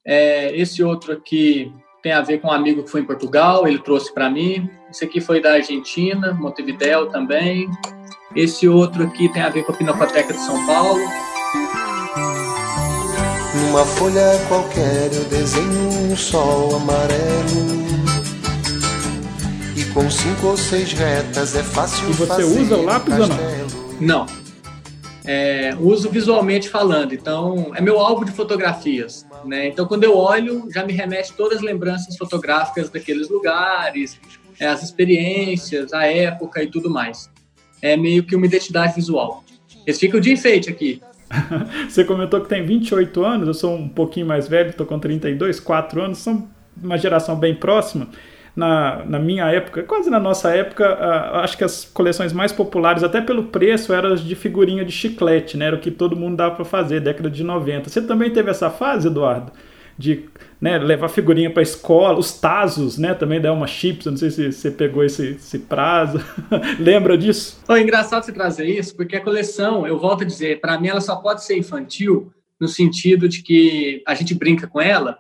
É, 0.04 0.58
esse 0.58 0.82
outro 0.82 1.14
aqui 1.14 1.72
tem 2.02 2.12
a 2.12 2.22
ver 2.22 2.40
com 2.40 2.48
um 2.48 2.52
amigo 2.52 2.84
que 2.84 2.90
foi 2.90 3.02
em 3.02 3.06
Portugal, 3.06 3.68
ele 3.68 3.80
trouxe 3.80 4.14
para 4.14 4.30
mim. 4.30 4.70
Esse 4.90 5.06
aqui 5.06 5.20
foi 5.20 5.42
da 5.42 5.54
Argentina, 5.54 6.34
Montevideo 6.34 7.08
também. 7.08 7.70
Esse 8.36 8.68
outro 8.68 9.04
aqui 9.04 9.32
tem 9.34 9.42
a 9.42 9.50
ver 9.50 9.64
com 9.64 9.72
a 9.72 9.76
Pinacoteca 9.76 10.34
de 10.34 10.40
São 10.40 10.66
Paulo. 10.66 11.00
Numa 13.56 13.86
folha 13.86 14.22
qualquer 14.48 15.14
eu 15.14 15.24
desenho 15.26 16.12
um 16.12 16.16
sol 16.16 16.76
amarelo. 16.76 17.88
E 19.76 19.84
com 19.94 20.10
cinco 20.10 20.48
ou 20.48 20.58
seis 20.58 20.94
retas 20.94 21.56
é 21.56 21.64
fácil 21.64 22.10
E 22.10 22.14
você 22.14 22.28
fazer 22.28 22.44
usa 22.44 22.78
o 22.78 22.84
lápis 22.84 23.14
ou 23.20 23.28
não? 23.28 23.38
Não. 24.00 24.26
É, 25.26 25.76
uso 25.78 26.10
visualmente 26.10 26.70
falando, 26.70 27.14
então 27.14 27.74
é 27.76 27.82
meu 27.82 28.00
álbum 28.00 28.24
de 28.24 28.32
fotografias. 28.32 29.27
Né? 29.46 29.68
Então, 29.68 29.86
quando 29.86 30.04
eu 30.04 30.16
olho, 30.16 30.68
já 30.72 30.86
me 30.86 30.94
remete 30.94 31.34
todas 31.34 31.60
as 31.60 31.64
lembranças 31.64 32.18
fotográficas 32.18 32.90
daqueles 32.90 33.30
lugares, 33.30 34.20
é, 34.60 34.68
as 34.68 34.84
experiências, 34.84 35.94
a 35.94 36.06
época 36.06 36.64
e 36.64 36.68
tudo 36.68 36.90
mais. 36.90 37.30
É 37.82 37.96
meio 37.96 38.24
que 38.24 38.36
uma 38.36 38.46
identidade 38.46 38.96
visual. 38.96 39.44
Eles 39.86 40.00
ficam 40.00 40.20
de 40.20 40.32
enfeite 40.32 40.70
aqui. 40.70 41.02
Você 41.88 42.04
comentou 42.04 42.42
que 42.42 42.50
tem 42.50 42.66
28 42.66 43.24
anos, 43.24 43.48
eu 43.48 43.54
sou 43.54 43.76
um 43.76 43.88
pouquinho 43.88 44.26
mais 44.26 44.48
velho, 44.48 44.70
estou 44.70 44.86
com 44.86 44.98
32, 44.98 45.60
4 45.60 46.02
anos, 46.02 46.18
são 46.20 46.48
uma 46.82 46.98
geração 46.98 47.36
bem 47.36 47.56
próxima. 47.56 48.10
Na, 48.58 49.06
na 49.06 49.20
minha 49.20 49.46
época, 49.52 49.84
quase 49.84 50.10
na 50.10 50.20
nossa 50.20 50.50
época, 50.50 50.98
acho 51.44 51.56
que 51.56 51.64
as 51.64 51.86
coleções 51.86 52.34
mais 52.34 52.52
populares, 52.52 53.04
até 53.04 53.22
pelo 53.22 53.44
preço, 53.44 53.94
eram 53.94 54.14
as 54.14 54.20
de 54.20 54.34
figurinha 54.34 54.84
de 54.84 54.92
chiclete, 54.92 55.56
né? 55.56 55.68
Era 55.68 55.76
o 55.76 55.80
que 55.80 55.92
todo 55.92 56.16
mundo 56.16 56.38
dava 56.38 56.56
para 56.56 56.66
fazer, 56.66 57.00
década 57.00 57.30
de 57.30 57.44
90. 57.44 57.88
Você 57.88 58.02
também 58.02 58.32
teve 58.32 58.50
essa 58.50 58.72
fase, 58.72 59.10
Eduardo? 59.10 59.52
De 59.96 60.28
né, 60.60 60.80
levar 60.80 61.08
figurinha 61.08 61.52
para 61.52 61.62
escola, 61.62 62.18
os 62.18 62.40
Tazos, 62.40 62.98
né? 62.98 63.14
Também 63.14 63.40
dá 63.40 63.54
uma 63.54 63.68
chips, 63.68 64.08
não 64.08 64.18
sei 64.18 64.32
se 64.32 64.52
você 64.52 64.72
pegou 64.72 65.04
esse, 65.04 65.36
esse 65.36 65.60
prazo. 65.60 66.20
Lembra 66.82 67.16
disso? 67.16 67.62
É 67.70 67.80
engraçado 67.80 68.26
você 68.26 68.32
trazer 68.32 68.66
isso, 68.66 68.96
porque 68.96 69.18
a 69.18 69.24
coleção, 69.24 69.86
eu 69.86 70.00
volto 70.00 70.24
a 70.24 70.26
dizer, 70.26 70.60
para 70.62 70.80
mim 70.82 70.88
ela 70.88 71.02
só 71.02 71.16
pode 71.18 71.44
ser 71.44 71.56
infantil 71.60 72.34
no 72.60 72.68
sentido 72.68 73.30
de 73.30 73.44
que 73.44 74.02
a 74.08 74.16
gente 74.16 74.34
brinca 74.34 74.66
com 74.66 74.82
ela. 74.82 75.16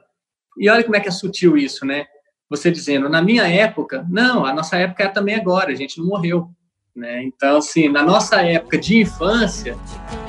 E 0.58 0.68
olha 0.68 0.84
como 0.84 0.96
é 0.96 1.00
que 1.00 1.08
é 1.08 1.12
sutil 1.12 1.56
isso, 1.56 1.86
né? 1.86 2.08
Você 2.50 2.72
dizendo, 2.72 3.10
na 3.10 3.22
minha 3.22 3.48
época, 3.48 4.06
não, 4.10 4.46
a 4.46 4.54
nossa 4.54 4.78
época 4.78 5.04
é 5.04 5.08
também 5.08 5.36
agora, 5.36 5.72
a 5.72 5.76
gente 5.76 5.98
não 6.00 6.06
morreu, 6.08 6.50
né? 6.96 7.24
Então, 7.24 7.58
assim, 7.58 7.90
na 7.90 8.02
nossa 8.02 8.42
época 8.42 8.78
de 8.78 9.02
infância, 9.02 9.78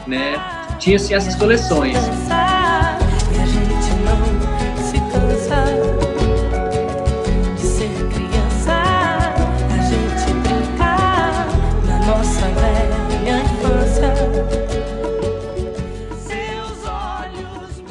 né, 0.07 0.35
tinha-se 0.79 1.15
essas 1.15 1.37
coleções. 1.37 1.97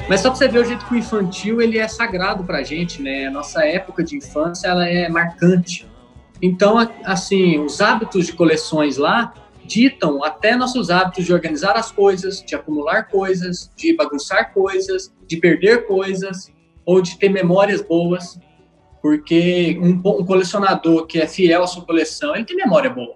Mas 0.09 0.21
só 0.21 0.29
para 0.29 0.37
você 0.37 0.47
ver 0.47 0.59
o 0.59 0.65
jeito 0.65 0.85
que 0.85 0.93
o 0.93 0.97
infantil 0.97 1.61
ele 1.61 1.77
é 1.77 1.87
sagrado 1.87 2.43
para 2.43 2.59
a 2.59 2.63
gente, 2.63 3.01
né? 3.01 3.27
A 3.27 3.31
nossa 3.31 3.65
época 3.65 4.03
de 4.03 4.15
infância 4.15 4.67
ela 4.67 4.87
é 4.87 5.09
marcante. 5.09 5.85
Então, 6.41 6.77
assim, 7.03 7.59
os 7.59 7.81
hábitos 7.81 8.27
de 8.27 8.33
coleções 8.33 8.97
lá 8.97 9.33
ditam 9.65 10.23
até 10.23 10.55
nossos 10.55 10.89
hábitos 10.89 11.25
de 11.25 11.33
organizar 11.33 11.75
as 11.75 11.91
coisas, 11.91 12.41
de 12.41 12.55
acumular 12.55 13.09
coisas, 13.09 13.69
de 13.75 13.93
bagunçar 13.95 14.53
coisas, 14.53 15.13
de 15.27 15.37
perder 15.37 15.85
coisas 15.85 16.51
ou 16.85 17.01
de 17.01 17.17
ter 17.17 17.27
memórias 17.27 17.81
boas, 17.81 18.39
porque 19.01 19.77
um, 19.81 19.89
um 19.89 20.25
colecionador 20.25 21.05
que 21.05 21.19
é 21.19 21.27
fiel 21.27 21.63
à 21.63 21.67
sua 21.67 21.83
coleção, 21.83 22.33
ele 22.33 22.45
tem 22.45 22.55
memória 22.55 22.89
boa. 22.89 23.15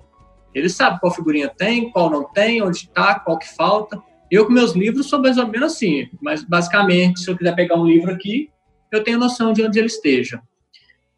Ele 0.53 0.67
sabe 0.67 1.00
qual 1.00 1.13
figurinha 1.13 1.48
tem, 1.48 1.89
qual 1.89 2.10
não 2.10 2.25
tem, 2.25 2.62
onde 2.62 2.79
está, 2.79 3.17
qual 3.17 3.39
que 3.39 3.48
falta. 3.55 4.01
Eu 4.31 4.45
com 4.45 4.53
meus 4.53 4.71
livros 4.71 5.09
sou 5.09 5.21
mais 5.21 5.38
ou 5.38 5.45
menos 5.45 5.73
assim, 5.73 6.09
mas 6.21 6.41
basicamente, 6.41 7.19
se 7.19 7.29
eu 7.29 7.38
quiser 7.38 7.53
pegar 7.53 7.75
um 7.75 7.85
livro 7.85 8.09
aqui, 8.09 8.50
eu 8.89 9.03
tenho 9.03 9.19
noção 9.19 9.51
de 9.51 9.61
onde 9.61 9.77
ele 9.77 9.88
esteja. 9.88 10.41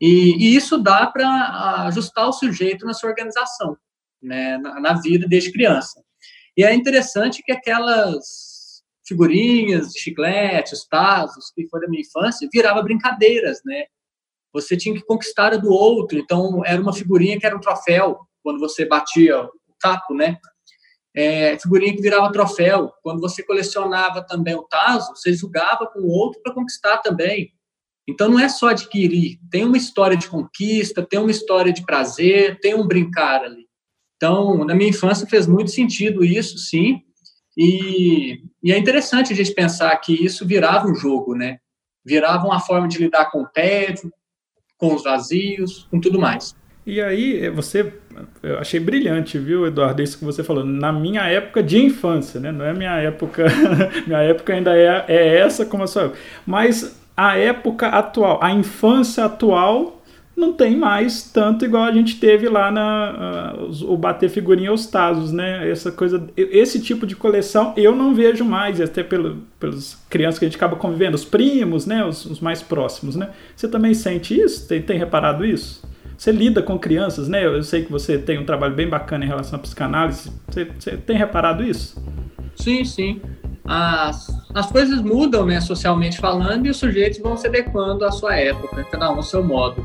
E, 0.01 0.35
e 0.37 0.55
isso 0.55 0.79
dá 0.79 1.05
para 1.05 1.85
ajustar 1.87 2.27
o 2.27 2.33
sujeito 2.33 2.85
na 2.87 2.93
sua 2.93 3.11
organização, 3.11 3.77
né, 4.19 4.57
na, 4.57 4.79
na 4.79 4.93
vida 4.93 5.27
desde 5.27 5.51
criança. 5.51 6.03
E 6.57 6.63
é 6.63 6.73
interessante 6.73 7.43
que 7.43 7.51
aquelas 7.51 8.83
figurinhas, 9.07 9.93
chicletes, 9.95 10.87
tazos 10.89 11.51
que 11.55 11.67
foi 11.67 11.81
da 11.81 11.87
minha 11.87 12.01
infância, 12.01 12.49
virava 12.51 12.81
brincadeiras, 12.81 13.59
né? 13.63 13.85
Você 14.53 14.75
tinha 14.75 14.95
que 14.95 15.05
conquistar 15.05 15.53
a 15.53 15.57
do 15.57 15.71
outro, 15.71 16.17
então 16.17 16.63
era 16.65 16.81
uma 16.81 16.93
figurinha 16.93 17.39
que 17.39 17.45
era 17.45 17.55
um 17.55 17.59
troféu 17.59 18.19
quando 18.41 18.59
você 18.59 18.85
batia 18.85 19.43
o 19.43 19.49
tapo, 19.79 20.13
né? 20.13 20.37
É, 21.15 21.57
figurinha 21.59 21.95
que 21.95 22.01
virava 22.01 22.31
troféu. 22.31 22.91
Quando 23.03 23.21
você 23.21 23.43
colecionava 23.43 24.25
também 24.25 24.55
o 24.55 24.63
taso, 24.63 25.15
você 25.15 25.33
jogava 25.33 25.85
com 25.87 25.99
o 25.99 26.09
outro 26.09 26.41
para 26.41 26.53
conquistar 26.53 26.97
também. 26.97 27.51
Então 28.07 28.29
não 28.29 28.39
é 28.39 28.49
só 28.49 28.69
adquirir, 28.69 29.39
tem 29.49 29.63
uma 29.63 29.77
história 29.77 30.17
de 30.17 30.27
conquista, 30.27 31.05
tem 31.05 31.19
uma 31.19 31.31
história 31.31 31.71
de 31.71 31.85
prazer, 31.85 32.59
tem 32.59 32.75
um 32.75 32.85
brincar 32.85 33.43
ali. 33.43 33.63
Então, 34.17 34.63
na 34.65 34.73
minha 34.73 34.89
infância 34.89 35.27
fez 35.27 35.47
muito 35.47 35.71
sentido 35.71 36.23
isso, 36.23 36.57
sim. 36.57 37.01
E, 37.57 38.41
e 38.63 38.71
é 38.71 38.77
interessante 38.77 39.31
a 39.31 39.35
gente 39.35 39.53
pensar 39.53 39.95
que 39.97 40.13
isso 40.13 40.45
virava 40.45 40.87
um 40.87 40.95
jogo, 40.95 41.35
né? 41.35 41.57
Virava 42.05 42.45
uma 42.45 42.59
forma 42.59 42.87
de 42.87 42.97
lidar 42.97 43.31
com 43.31 43.41
o 43.41 43.47
tédio, 43.47 44.11
com 44.77 44.95
os 44.95 45.03
vazios, 45.03 45.85
com 45.89 45.99
tudo 45.99 46.19
mais. 46.19 46.55
E 46.85 47.01
aí, 47.01 47.49
você, 47.49 47.93
eu 48.41 48.59
achei 48.59 48.79
brilhante, 48.79 49.37
viu, 49.37 49.65
Eduardo, 49.65 50.01
isso 50.01 50.17
que 50.17 50.25
você 50.25 50.43
falou. 50.43 50.65
Na 50.65 50.91
minha 50.91 51.21
época 51.23 51.63
de 51.63 51.83
infância, 51.83 52.39
né? 52.39 52.51
Não 52.51 52.65
é 52.65 52.73
minha 52.73 52.97
época, 52.97 53.45
minha 54.05 54.19
época 54.19 54.53
ainda 54.53 54.75
é, 54.75 55.05
é 55.07 55.37
essa 55.37 55.65
como 55.65 55.83
a 55.83 55.87
sua. 55.87 56.11
Mas 56.45 56.99
a 57.15 57.37
época 57.37 57.87
atual, 57.87 58.39
a 58.43 58.51
infância 58.51 59.23
atual, 59.23 60.03
não 60.35 60.51
tem 60.51 60.75
mais 60.75 61.31
tanto 61.31 61.63
igual 61.63 61.83
a 61.83 61.91
gente 61.91 62.19
teve 62.19 62.49
lá 62.49 62.71
na 62.71 63.55
uh, 63.55 63.93
o 63.93 63.95
bater 63.95 64.29
figurinha 64.29 64.71
aos 64.71 64.87
tazos, 64.87 65.31
né? 65.31 65.69
Essa 65.69 65.91
coisa, 65.91 66.27
esse 66.35 66.81
tipo 66.81 67.05
de 67.05 67.15
coleção 67.15 67.73
eu 67.77 67.95
não 67.95 68.15
vejo 68.15 68.43
mais, 68.43 68.81
até 68.81 69.03
pelo, 69.03 69.43
pelos 69.59 69.95
crianças 70.09 70.39
que 70.39 70.45
a 70.45 70.47
gente 70.47 70.57
acaba 70.57 70.75
convivendo, 70.75 71.15
os 71.15 71.23
primos, 71.23 71.85
né? 71.85 72.03
Os, 72.03 72.25
os 72.25 72.39
mais 72.39 72.61
próximos, 72.61 73.15
né? 73.15 73.29
Você 73.55 73.67
também 73.67 73.93
sente 73.93 74.37
isso? 74.37 74.67
Tem, 74.67 74.81
tem 74.81 74.97
reparado 74.97 75.45
isso? 75.45 75.92
Você 76.17 76.31
lida 76.31 76.61
com 76.61 76.77
crianças, 76.77 77.27
né? 77.27 77.45
Eu 77.45 77.61
sei 77.63 77.83
que 77.83 77.91
você 77.91 78.17
tem 78.17 78.39
um 78.39 78.45
trabalho 78.45 78.75
bem 78.75 78.87
bacana 78.87 79.25
em 79.25 79.27
relação 79.27 79.57
à 79.57 79.61
psicanálise. 79.61 80.31
Você, 80.47 80.65
você 80.65 80.97
tem 80.97 81.17
reparado 81.17 81.63
isso? 81.63 82.01
Sim, 82.55 82.83
sim. 82.85 83.21
As, 83.65 84.27
as 84.53 84.71
coisas 84.71 85.01
mudam, 85.01 85.45
né, 85.45 85.61
socialmente 85.61 86.17
falando, 86.17 86.65
e 86.65 86.69
os 86.69 86.77
sujeitos 86.77 87.19
vão 87.19 87.37
se 87.37 87.47
adequando 87.47 88.05
à 88.05 88.11
sua 88.11 88.35
época, 88.35 88.83
cada 88.85 89.09
um 89.11 89.15
ao 89.15 89.23
seu 89.23 89.43
modo. 89.43 89.83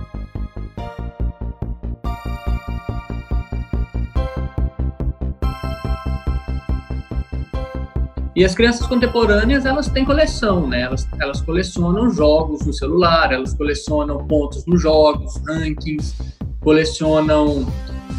E 8.38 8.44
as 8.44 8.54
crianças 8.54 8.86
contemporâneas, 8.86 9.66
elas 9.66 9.88
têm 9.88 10.04
coleção, 10.04 10.64
né? 10.68 10.82
Elas, 10.82 11.08
elas 11.20 11.40
colecionam 11.40 12.08
jogos 12.08 12.64
no 12.64 12.72
celular, 12.72 13.32
elas 13.32 13.52
colecionam 13.52 14.24
pontos 14.28 14.64
nos 14.64 14.80
jogos, 14.80 15.34
rankings, 15.44 16.14
colecionam 16.60 17.66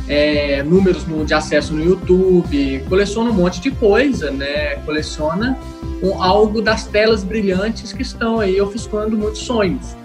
é, 0.09 0.61
números 0.63 1.05
no- 1.07 1.23
de 1.23 1.33
acesso 1.33 1.71
no 1.73 1.81
YouTube, 1.83 2.83
coleciona 2.89 3.29
um 3.29 3.33
monte 3.33 3.61
de 3.61 3.71
coisa, 3.71 4.29
né? 4.29 4.75
Coleciona 4.85 5.57
um- 6.03 6.21
algo 6.21 6.61
das 6.61 6.85
telas 6.85 7.23
brilhantes 7.23 7.93
que 7.93 8.01
estão 8.01 8.39
aí 8.41 8.59
ofuscando 8.59 9.15
muitos 9.17 9.41
sonhos. 9.41 9.95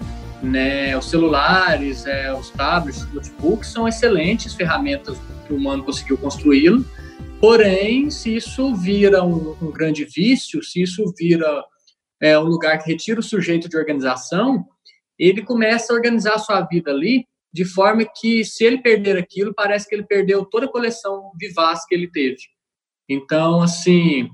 né? 0.43 0.95
Os 0.95 1.09
celulares, 1.09 2.05
é, 2.05 2.31
os 2.31 2.51
tablets, 2.51 3.01
os 3.01 3.11
notebooks 3.13 3.67
são 3.69 3.87
excelentes 3.87 4.53
ferramentas 4.53 5.17
que 5.47 5.51
o 5.53 5.57
humano 5.57 5.83
conseguiu 5.83 6.17
construí-lo. 6.19 6.85
Porém, 7.47 8.09
se 8.09 8.37
isso 8.37 8.73
vira 8.73 9.23
um, 9.23 9.55
um 9.61 9.71
grande 9.71 10.03
vício, 10.03 10.63
se 10.63 10.81
isso 10.81 11.13
vira 11.15 11.63
é, 12.19 12.39
um 12.39 12.45
lugar 12.45 12.79
que 12.79 12.91
retira 12.91 13.19
o 13.19 13.23
sujeito 13.23 13.69
de 13.69 13.77
organização, 13.77 14.65
ele 15.15 15.43
começa 15.43 15.93
a 15.93 15.95
organizar 15.95 16.33
a 16.33 16.39
sua 16.39 16.61
vida 16.61 16.89
ali 16.89 17.27
de 17.53 17.63
forma 17.63 18.03
que, 18.03 18.43
se 18.43 18.63
ele 18.63 18.79
perder 18.79 19.15
aquilo, 19.15 19.53
parece 19.53 19.87
que 19.87 19.93
ele 19.93 20.07
perdeu 20.07 20.43
toda 20.43 20.65
a 20.65 20.71
coleção 20.71 21.29
vivaz 21.39 21.85
que 21.85 21.93
ele 21.93 22.09
teve. 22.09 22.41
Então, 23.07 23.61
assim, 23.61 24.27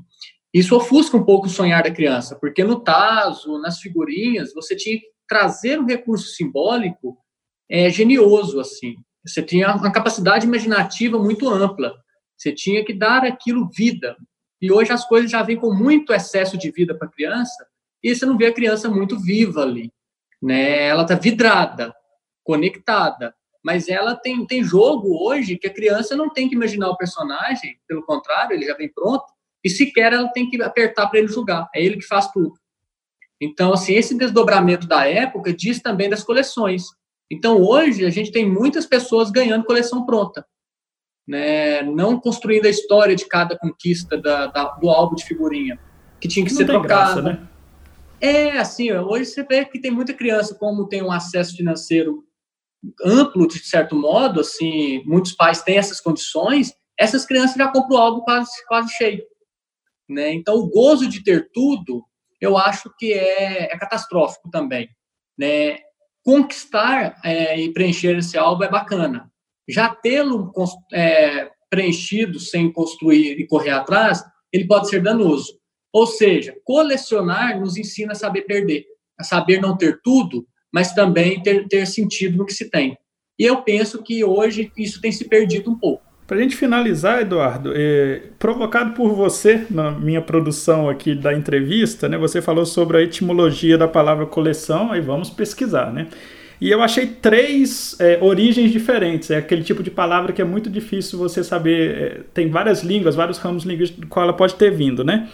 isso 0.54 0.74
ofusca 0.74 1.18
um 1.18 1.26
pouco 1.26 1.48
o 1.48 1.50
sonhar 1.50 1.84
da 1.84 1.92
criança, 1.92 2.38
porque 2.40 2.64
no 2.64 2.80
taso, 2.80 3.60
nas 3.60 3.80
figurinhas, 3.80 4.54
você 4.54 4.74
tinha 4.74 4.98
que 4.98 5.08
trazer 5.28 5.78
um 5.78 5.86
recurso 5.86 6.28
simbólico 6.28 7.18
é, 7.70 7.90
genioso, 7.90 8.58
assim. 8.58 8.96
Você 9.28 9.44
tinha 9.44 9.76
uma 9.76 9.92
capacidade 9.92 10.46
imaginativa 10.48 11.20
muito 11.20 11.50
ampla. 11.50 11.94
Você 12.42 12.52
tinha 12.52 12.84
que 12.84 12.92
dar 12.92 13.24
aquilo 13.24 13.70
vida. 13.70 14.18
E 14.60 14.72
hoje 14.72 14.92
as 14.92 15.06
coisas 15.06 15.30
já 15.30 15.44
vêm 15.44 15.58
com 15.58 15.72
muito 15.72 16.12
excesso 16.12 16.58
de 16.58 16.72
vida 16.72 16.98
para 16.98 17.08
a 17.08 17.12
criança, 17.12 17.68
e 18.04 18.16
você 18.16 18.26
não 18.26 18.36
vê 18.36 18.48
a 18.48 18.54
criança 18.54 18.90
muito 18.90 19.20
viva 19.20 19.62
ali. 19.62 19.94
Né? 20.42 20.88
Ela 20.88 21.04
está 21.04 21.14
vidrada, 21.14 21.94
conectada. 22.44 23.36
Mas 23.64 23.88
ela 23.88 24.16
tem, 24.16 24.44
tem 24.48 24.64
jogo 24.64 25.24
hoje 25.24 25.56
que 25.56 25.68
a 25.68 25.74
criança 25.74 26.16
não 26.16 26.32
tem 26.32 26.50
que 26.50 26.56
imaginar 26.56 26.90
o 26.90 26.98
personagem, 26.98 27.78
pelo 27.88 28.04
contrário, 28.04 28.56
ele 28.56 28.66
já 28.66 28.76
vem 28.76 28.92
pronto, 28.92 29.26
e 29.64 29.70
sequer 29.70 30.12
ela 30.12 30.28
tem 30.30 30.50
que 30.50 30.60
apertar 30.64 31.06
para 31.08 31.20
ele 31.20 31.28
jogar. 31.28 31.70
É 31.76 31.84
ele 31.84 31.98
que 31.98 32.08
faz 32.08 32.32
tudo. 32.32 32.56
Então, 33.40 33.72
assim, 33.72 33.94
esse 33.94 34.18
desdobramento 34.18 34.88
da 34.88 35.06
época 35.06 35.54
diz 35.54 35.80
também 35.80 36.10
das 36.10 36.24
coleções. 36.24 36.86
Então, 37.30 37.62
hoje, 37.62 38.04
a 38.04 38.10
gente 38.10 38.32
tem 38.32 38.50
muitas 38.50 38.88
pessoas 38.88 39.30
ganhando 39.30 39.64
coleção 39.64 40.08
pronta. 40.08 40.44
Né? 41.28 41.82
Não 41.84 42.20
construindo 42.20 42.66
a 42.66 42.70
história 42.70 43.16
de 43.16 43.26
cada 43.26 43.58
conquista 43.58 44.18
da, 44.18 44.48
da, 44.48 44.64
do 44.76 44.90
álbum 44.90 45.16
de 45.16 45.24
figurinha, 45.24 45.80
que 46.20 46.28
tinha 46.28 46.46
que 46.46 46.52
Não 46.52 46.58
ser 46.58 46.66
trocado. 46.66 47.22
né? 47.22 47.48
É, 48.20 48.58
assim, 48.60 48.92
hoje 48.92 49.26
você 49.26 49.44
vê 49.44 49.66
que 49.66 49.80
tem 49.80 49.90
muita 49.90 50.14
criança, 50.14 50.54
como 50.54 50.88
tem 50.88 51.02
um 51.02 51.12
acesso 51.12 51.56
financeiro 51.56 52.24
amplo, 53.04 53.48
de 53.48 53.60
certo 53.60 53.96
modo, 53.96 54.42
assim, 54.42 55.04
muitos 55.06 55.34
pais 55.34 55.62
têm 55.62 55.78
essas 55.78 56.00
condições, 56.00 56.74
essas 56.98 57.26
crianças 57.26 57.56
já 57.56 57.68
compram 57.72 57.98
o 57.98 58.02
álbum 58.02 58.22
quase, 58.22 58.52
quase 58.68 58.92
cheio. 58.94 59.24
Né? 60.08 60.34
Então, 60.34 60.56
o 60.56 60.70
gozo 60.70 61.08
de 61.08 61.24
ter 61.24 61.50
tudo, 61.52 62.06
eu 62.40 62.58
acho 62.58 62.94
que 62.98 63.14
é, 63.14 63.74
é 63.74 63.78
catastrófico 63.78 64.50
também. 64.52 64.90
Né? 65.38 65.80
Conquistar 66.24 67.20
é, 67.24 67.60
e 67.60 67.74
preencher 67.74 68.18
esse 68.18 68.38
álbum 68.38 68.64
é 68.64 68.70
bacana. 68.70 69.31
Já 69.72 69.90
tê-lo 69.90 70.52
é, 70.94 71.50
preenchido 71.70 72.40
sem 72.40 72.72
construir 72.72 73.40
e 73.40 73.48
correr 73.48 73.72
atrás, 73.72 74.24
ele 74.52 74.68
pode 74.68 74.90
ser 74.90 75.02
danoso. 75.02 75.54
Ou 75.94 76.06
seja, 76.06 76.56
colecionar 76.64 77.60
nos 77.60 77.78
ensina 77.78 78.12
a 78.12 78.16
saber 78.16 78.42
perder, 78.42 78.86
a 79.18 79.24
saber 79.24 79.62
não 79.62 79.78
ter 79.78 80.00
tudo, 80.04 80.46
mas 80.72 80.94
também 80.94 81.42
ter, 81.42 81.68
ter 81.68 81.86
sentido 81.86 82.38
no 82.38 82.46
que 82.46 82.54
se 82.54 82.70
tem. 82.70 82.98
E 83.38 83.44
eu 83.44 83.62
penso 83.62 84.02
que 84.04 84.24
hoje 84.24 84.72
isso 84.78 85.02
tem 85.02 85.12
se 85.12 85.28
perdido 85.28 85.72
um 85.72 85.78
pouco. 85.78 86.04
Para 86.28 86.38
a 86.38 86.42
gente 86.42 86.56
finalizar, 86.56 87.22
Eduardo, 87.22 87.74
é, 87.76 88.22
provocado 88.40 88.94
por 88.94 89.14
você 89.14 89.66
na 89.70 89.92
minha 89.92 90.22
produção 90.22 90.88
aqui 90.88 91.14
da 91.14 91.34
entrevista, 91.34 92.08
né, 92.08 92.18
você 92.18 92.42
falou 92.42 92.66
sobre 92.66 92.98
a 92.98 93.02
etimologia 93.02 93.78
da 93.78 93.88
palavra 93.88 94.26
coleção, 94.26 94.94
aí 94.94 95.02
vamos 95.02 95.30
pesquisar, 95.30 95.92
né? 95.92 96.08
E 96.62 96.70
eu 96.70 96.84
achei 96.84 97.08
três 97.08 98.00
é, 98.00 98.20
origens 98.22 98.72
diferentes. 98.72 99.32
É 99.32 99.38
aquele 99.38 99.64
tipo 99.64 99.82
de 99.82 99.90
palavra 99.90 100.32
que 100.32 100.40
é 100.40 100.46
muito 100.46 100.70
difícil 100.70 101.18
você 101.18 101.44
saber. 101.44 101.98
É, 101.98 102.22
tem 102.36 102.52
várias 102.52 102.84
línguas, 102.84 103.16
vários 103.16 103.40
ramos 103.40 103.64
linguísticos 103.64 104.02
do 104.02 104.08
qual 104.08 104.26
ela 104.26 104.34
pode 104.34 104.54
ter 104.54 104.70
vindo, 104.70 105.04
né? 105.04 105.28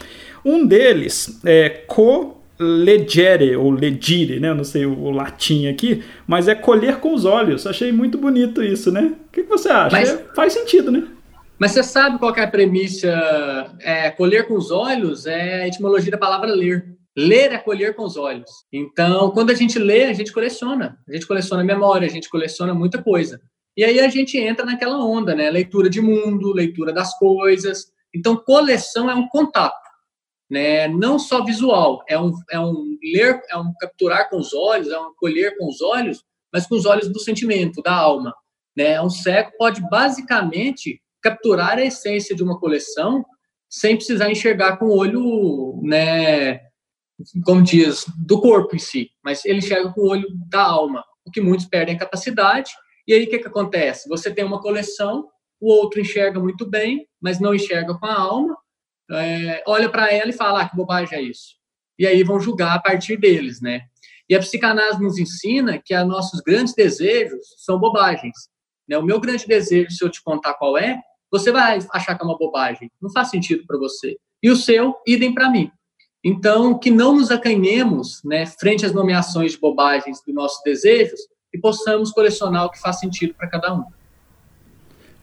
Um 0.45 0.65
deles 0.65 1.41
é 1.45 1.67
co 1.85 2.37
legere 2.57 3.57
ou 3.57 3.69
legire, 3.69 4.39
né? 4.39 4.49
Eu 4.49 4.55
não 4.55 4.63
sei 4.63 4.85
o, 4.85 4.97
o, 4.97 5.11
latim 5.11 5.67
aqui, 5.67 6.01
mas 6.25 6.47
é 6.47 6.55
colher 6.55 6.95
com 6.95 7.13
os 7.13 7.25
olhos. 7.25 7.67
Achei 7.67 7.91
muito 7.91 8.17
bonito 8.17 8.63
isso, 8.63 8.89
né? 8.89 9.13
O 9.27 9.31
que, 9.31 9.43
que 9.43 9.49
você 9.49 9.67
acha? 9.67 9.97
Mas, 9.97 10.09
é, 10.09 10.25
faz 10.33 10.53
sentido, 10.53 10.89
né? 10.89 11.03
Mas 11.59 11.71
você 11.71 11.83
sabe 11.83 12.19
qual 12.19 12.33
é 12.35 12.43
a 12.43 12.47
premissa? 12.47 13.75
É, 13.81 14.09
colher 14.11 14.47
com 14.47 14.55
os 14.55 14.71
olhos 14.71 15.25
é 15.25 15.63
a 15.63 15.67
etimologia 15.67 16.11
da 16.11 16.17
palavra 16.17 16.47
ler. 16.47 16.96
Ler 17.17 17.51
é 17.51 17.58
colher 17.58 17.95
com 17.95 18.03
os 18.03 18.15
olhos. 18.15 18.49
Então, 18.71 19.32
quando 19.32 19.49
a 19.49 19.56
gente 19.56 19.80
lê, 19.80 20.06
a 20.06 20.13
gente 20.13 20.32
coleciona. 20.32 20.97
A 21.10 21.13
gente 21.13 21.25
coleciona 21.25 21.63
memória, 21.63 22.06
a 22.06 22.12
gente 22.12 22.30
coleciona 22.30 22.73
muita 22.73 23.01
coisa. 23.01 23.41
E 23.75 23.84
aí 23.84 23.99
a 23.99 24.08
gente 24.08 24.38
entra 24.38 24.65
naquela 24.65 25.03
onda, 25.03 25.34
né? 25.34 25.49
Leitura 25.49 25.89
de 25.89 25.99
mundo, 25.99 26.53
leitura 26.53 26.93
das 26.93 27.17
coisas. 27.17 27.88
Então, 28.13 28.36
coleção 28.38 29.10
é 29.10 29.15
um 29.15 29.27
contato 29.27 29.88
né? 30.49 30.88
Não 30.88 31.19
só 31.19 31.43
visual, 31.43 32.03
é 32.08 32.19
um, 32.19 32.32
é 32.49 32.60
um 32.60 32.97
ler, 33.03 33.41
é 33.49 33.58
um 33.58 33.73
capturar 33.80 34.30
com 34.30 34.38
os 34.38 34.53
olhos, 34.53 34.89
é 34.89 34.99
um 34.99 35.13
colher 35.17 35.58
com 35.58 35.67
os 35.67 35.82
olhos, 35.82 36.23
mas 36.51 36.65
com 36.65 36.75
os 36.75 36.86
olhos 36.86 37.10
do 37.10 37.19
sentimento, 37.19 37.82
da 37.82 37.93
alma, 37.93 38.34
né? 38.75 39.01
Um 39.01 39.10
cego 39.10 39.51
pode 39.58 39.82
basicamente 39.89 41.01
capturar 41.21 41.77
a 41.77 41.86
essência 41.86 42.36
de 42.36 42.43
uma 42.43 42.60
coleção 42.60 43.25
sem 43.69 43.97
precisar 43.97 44.32
enxergar 44.32 44.77
com 44.77 44.86
o 44.86 44.97
olho, 44.97 45.82
né? 45.84 46.62
Como 47.43 47.63
diz, 47.63 48.06
do 48.17 48.39
corpo 48.39 48.75
em 48.75 48.80
si, 48.80 49.10
mas 49.23 49.43
ele 49.43 49.60
enxerga 49.60 49.91
com 49.91 50.01
o 50.01 50.10
olho 50.10 50.27
da 50.49 50.63
alma, 50.63 51.03
o 51.25 51.32
que 51.32 51.41
muitos 51.41 51.65
perdem 51.65 51.95
a 51.95 51.99
capacidade. 51.99 52.71
E 53.08 53.13
aí 53.13 53.23
o 53.23 53.30
que, 53.30 53.39
que 53.39 53.47
acontece? 53.47 54.08
Você 54.08 54.32
tem 54.32 54.45
uma 54.45 54.62
coleção, 54.62 55.27
o 55.60 55.71
outro 55.71 55.99
enxerga 55.99 56.39
muito 56.39 56.69
bem, 56.69 57.08
mas 57.21 57.39
não 57.39 57.56
enxerga 57.56 57.97
com 57.97 58.06
a 58.06 58.13
alma, 58.13 58.56
é, 59.12 59.63
olha 59.65 59.89
para 59.89 60.12
ela 60.12 60.30
e 60.30 60.34
fala, 60.34 60.62
ah, 60.62 60.69
que 60.69 60.75
bobagem 60.75 61.17
é 61.17 61.21
isso. 61.21 61.56
E 61.97 62.06
aí 62.06 62.23
vão 62.23 62.39
julgar 62.39 62.75
a 62.75 62.80
partir 62.80 63.17
deles, 63.17 63.62
né? 63.62 63.82
E 64.30 64.36
a 64.36 64.39
psicanálise 64.39 65.01
nos 65.01 65.17
ensina 65.17 65.82
que 65.84 65.95
os 65.95 66.08
nossos 66.08 66.41
grandes 66.41 66.73
desejos 66.73 67.39
são 67.58 67.80
bobagens. 67.80 68.36
Né? 68.88 68.97
O 68.97 69.03
meu 69.03 69.19
grande 69.19 69.47
desejo, 69.47 69.89
se 69.91 70.03
eu 70.03 70.10
te 70.10 70.21
contar 70.21 70.53
qual 70.56 70.77
é, 70.77 71.01
você 71.32 71.51
vai 71.51 71.80
achar 71.91 72.15
que 72.15 72.23
é 72.23 72.25
uma 72.25 72.38
bobagem. 72.38 72.91
Não 73.01 73.10
faz 73.10 73.30
sentido 73.30 73.65
para 73.65 73.77
você. 73.77 74.17
E 74.43 74.49
o 74.49 74.56
seu, 74.56 74.95
idem 75.08 75.34
para 75.34 75.49
mim. 75.49 75.71
Então, 76.29 76.77
que 76.77 76.91
não 76.91 77.15
nos 77.15 77.31
acanhemos 77.31 78.21
né, 78.21 78.45
frente 78.45 78.85
às 78.85 78.91
nomeações 78.91 79.53
de 79.53 79.57
bobagens 79.57 80.21
dos 80.21 80.35
nossos 80.35 80.61
desejos 80.61 81.21
e 81.53 81.57
possamos 81.57 82.11
colecionar 82.11 82.65
o 82.65 82.69
que 82.69 82.81
faz 82.81 82.99
sentido 82.99 83.33
para 83.33 83.47
cada 83.47 83.73
um. 83.73 83.85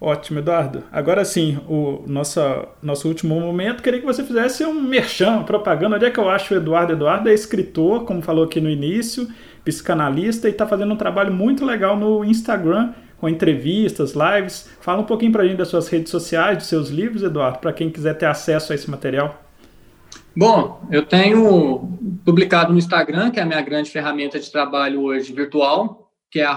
Ótimo, 0.00 0.38
Eduardo. 0.38 0.82
Agora 0.90 1.22
sim, 1.22 1.60
o 1.68 2.02
nosso, 2.06 2.40
nosso 2.82 3.06
último 3.06 3.38
momento, 3.38 3.82
queria 3.82 4.00
que 4.00 4.06
você 4.06 4.24
fizesse 4.24 4.64
um 4.64 4.80
merchan, 4.80 5.32
uma 5.32 5.44
propaganda. 5.44 5.96
Onde 5.96 6.06
é 6.06 6.10
que 6.10 6.18
eu 6.18 6.26
acho 6.26 6.54
o 6.54 6.56
Eduardo? 6.56 6.94
Eduardo 6.94 7.28
é 7.28 7.34
escritor, 7.34 8.06
como 8.06 8.22
falou 8.22 8.46
aqui 8.46 8.58
no 8.58 8.70
início, 8.70 9.28
psicanalista 9.62 10.48
e 10.48 10.52
está 10.52 10.66
fazendo 10.66 10.94
um 10.94 10.96
trabalho 10.96 11.34
muito 11.34 11.66
legal 11.66 11.98
no 11.98 12.24
Instagram, 12.24 12.94
com 13.18 13.28
entrevistas, 13.28 14.14
lives. 14.14 14.70
Fala 14.80 15.02
um 15.02 15.06
pouquinho 15.06 15.32
para 15.32 15.42
a 15.42 15.46
gente 15.46 15.58
das 15.58 15.68
suas 15.68 15.86
redes 15.86 16.10
sociais, 16.10 16.56
dos 16.56 16.66
seus 16.66 16.88
livros, 16.88 17.22
Eduardo, 17.22 17.58
para 17.58 17.74
quem 17.74 17.90
quiser 17.90 18.14
ter 18.14 18.24
acesso 18.24 18.72
a 18.72 18.74
esse 18.74 18.90
material. 18.90 19.43
Bom, 20.36 20.84
eu 20.90 21.06
tenho 21.06 21.96
publicado 22.24 22.72
no 22.72 22.78
Instagram, 22.78 23.30
que 23.30 23.38
é 23.38 23.42
a 23.44 23.46
minha 23.46 23.62
grande 23.62 23.88
ferramenta 23.88 24.40
de 24.40 24.50
trabalho 24.50 25.02
hoje 25.02 25.32
virtual, 25.32 26.10
que 26.28 26.40
é 26.40 26.48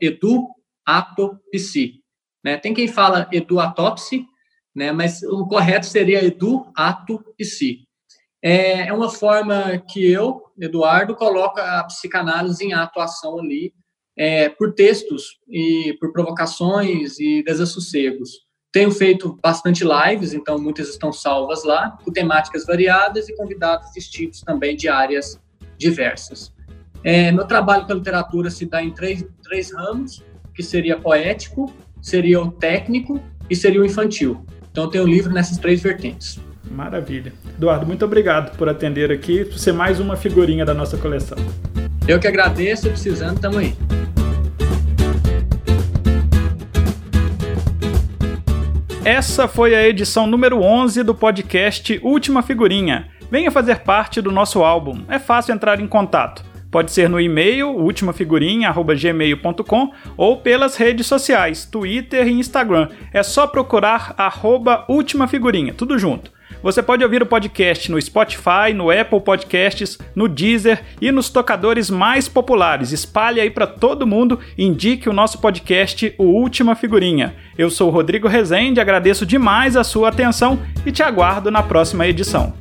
eduatopsi. 0.00 1.94
Né? 2.44 2.56
Tem 2.58 2.72
quem 2.72 2.86
fala 2.86 3.28
eduatopse, 3.32 4.24
né? 4.72 4.92
mas 4.92 5.20
o 5.24 5.44
correto 5.48 5.86
seria 5.86 6.24
edu, 6.24 6.70
ato 6.76 7.24
e 7.36 7.44
si. 7.44 7.88
É, 8.40 8.86
é 8.86 8.92
uma 8.92 9.10
forma 9.10 9.82
que 9.90 10.08
eu, 10.08 10.44
Eduardo, 10.56 11.16
coloco 11.16 11.58
a 11.58 11.82
psicanálise 11.84 12.64
em 12.64 12.72
atuação 12.72 13.40
ali, 13.40 13.74
é, 14.16 14.48
por 14.48 14.74
textos 14.74 15.40
e 15.48 15.96
por 15.98 16.12
provocações 16.12 17.18
e 17.18 17.42
desassossegos. 17.42 18.47
Tenho 18.70 18.90
feito 18.90 19.38
bastante 19.42 19.82
lives, 19.82 20.34
então 20.34 20.58
muitas 20.58 20.90
estão 20.90 21.10
salvas 21.10 21.64
lá, 21.64 21.96
com 22.04 22.12
temáticas 22.12 22.66
variadas 22.66 23.28
e 23.28 23.34
convidados 23.34 23.90
distintos 23.92 24.42
também 24.42 24.76
de 24.76 24.88
áreas 24.88 25.40
diversas. 25.78 26.52
É, 27.02 27.32
meu 27.32 27.46
trabalho 27.46 27.86
com 27.86 27.92
a 27.92 27.94
literatura 27.94 28.50
se 28.50 28.66
dá 28.66 28.82
em 28.82 28.90
três, 28.90 29.24
três 29.42 29.72
ramos, 29.72 30.22
que 30.54 30.62
seria 30.62 30.98
poético, 30.98 31.72
seria 32.02 32.42
o 32.42 32.50
técnico 32.50 33.22
e 33.48 33.56
seria 33.56 33.80
o 33.80 33.86
infantil. 33.86 34.44
Então 34.70 34.84
eu 34.84 34.90
tenho 34.90 35.06
livro 35.06 35.32
nessas 35.32 35.56
três 35.56 35.80
vertentes. 35.80 36.38
Maravilha. 36.70 37.32
Eduardo, 37.56 37.86
muito 37.86 38.04
obrigado 38.04 38.54
por 38.58 38.68
atender 38.68 39.10
aqui, 39.10 39.46
por 39.46 39.58
ser 39.58 39.72
mais 39.72 39.98
uma 39.98 40.16
figurinha 40.16 40.66
da 40.66 40.74
nossa 40.74 40.98
coleção. 40.98 41.38
Eu 42.06 42.20
que 42.20 42.26
agradeço, 42.26 42.88
precisando, 42.90 43.36
estamos 43.36 43.56
aí. 43.56 43.74
Essa 49.08 49.48
foi 49.48 49.74
a 49.74 49.88
edição 49.88 50.26
número 50.26 50.60
11 50.60 51.02
do 51.02 51.14
podcast 51.14 51.98
Última 52.02 52.42
Figurinha. 52.42 53.08
Venha 53.30 53.50
fazer 53.50 53.78
parte 53.78 54.20
do 54.20 54.30
nosso 54.30 54.62
álbum. 54.62 55.02
É 55.08 55.18
fácil 55.18 55.54
entrar 55.54 55.80
em 55.80 55.86
contato 55.86 56.44
Pode 56.70 56.92
ser 56.92 57.08
no 57.08 57.18
e-mail 57.18 57.70
ultimafigurinha@gmail.com 57.70 59.90
ou 60.16 60.36
pelas 60.36 60.76
redes 60.76 61.06
sociais, 61.06 61.64
Twitter 61.64 62.28
e 62.28 62.32
Instagram. 62.32 62.90
É 63.12 63.22
só 63.22 63.46
procurar 63.46 64.12
arroba 64.18 64.84
Última 64.86 65.26
Figurinha, 65.26 65.72
tudo 65.72 65.98
junto. 65.98 66.30
Você 66.62 66.82
pode 66.82 67.04
ouvir 67.04 67.22
o 67.22 67.26
podcast 67.26 67.90
no 67.90 68.00
Spotify, 68.00 68.74
no 68.74 68.90
Apple 68.90 69.20
Podcasts, 69.20 69.96
no 70.14 70.26
Deezer 70.28 70.82
e 71.00 71.12
nos 71.12 71.28
tocadores 71.30 71.88
mais 71.88 72.28
populares. 72.28 72.90
Espalhe 72.90 73.40
aí 73.40 73.50
para 73.50 73.66
todo 73.66 74.06
mundo 74.06 74.40
indique 74.56 75.08
o 75.08 75.12
nosso 75.12 75.40
podcast 75.40 76.12
O 76.18 76.24
Última 76.24 76.74
Figurinha. 76.74 77.36
Eu 77.56 77.70
sou 77.70 77.90
Rodrigo 77.90 78.26
Rezende, 78.26 78.80
agradeço 78.80 79.24
demais 79.24 79.76
a 79.76 79.84
sua 79.84 80.08
atenção 80.08 80.58
e 80.84 80.90
te 80.90 81.02
aguardo 81.02 81.50
na 81.50 81.62
próxima 81.62 82.06
edição. 82.06 82.52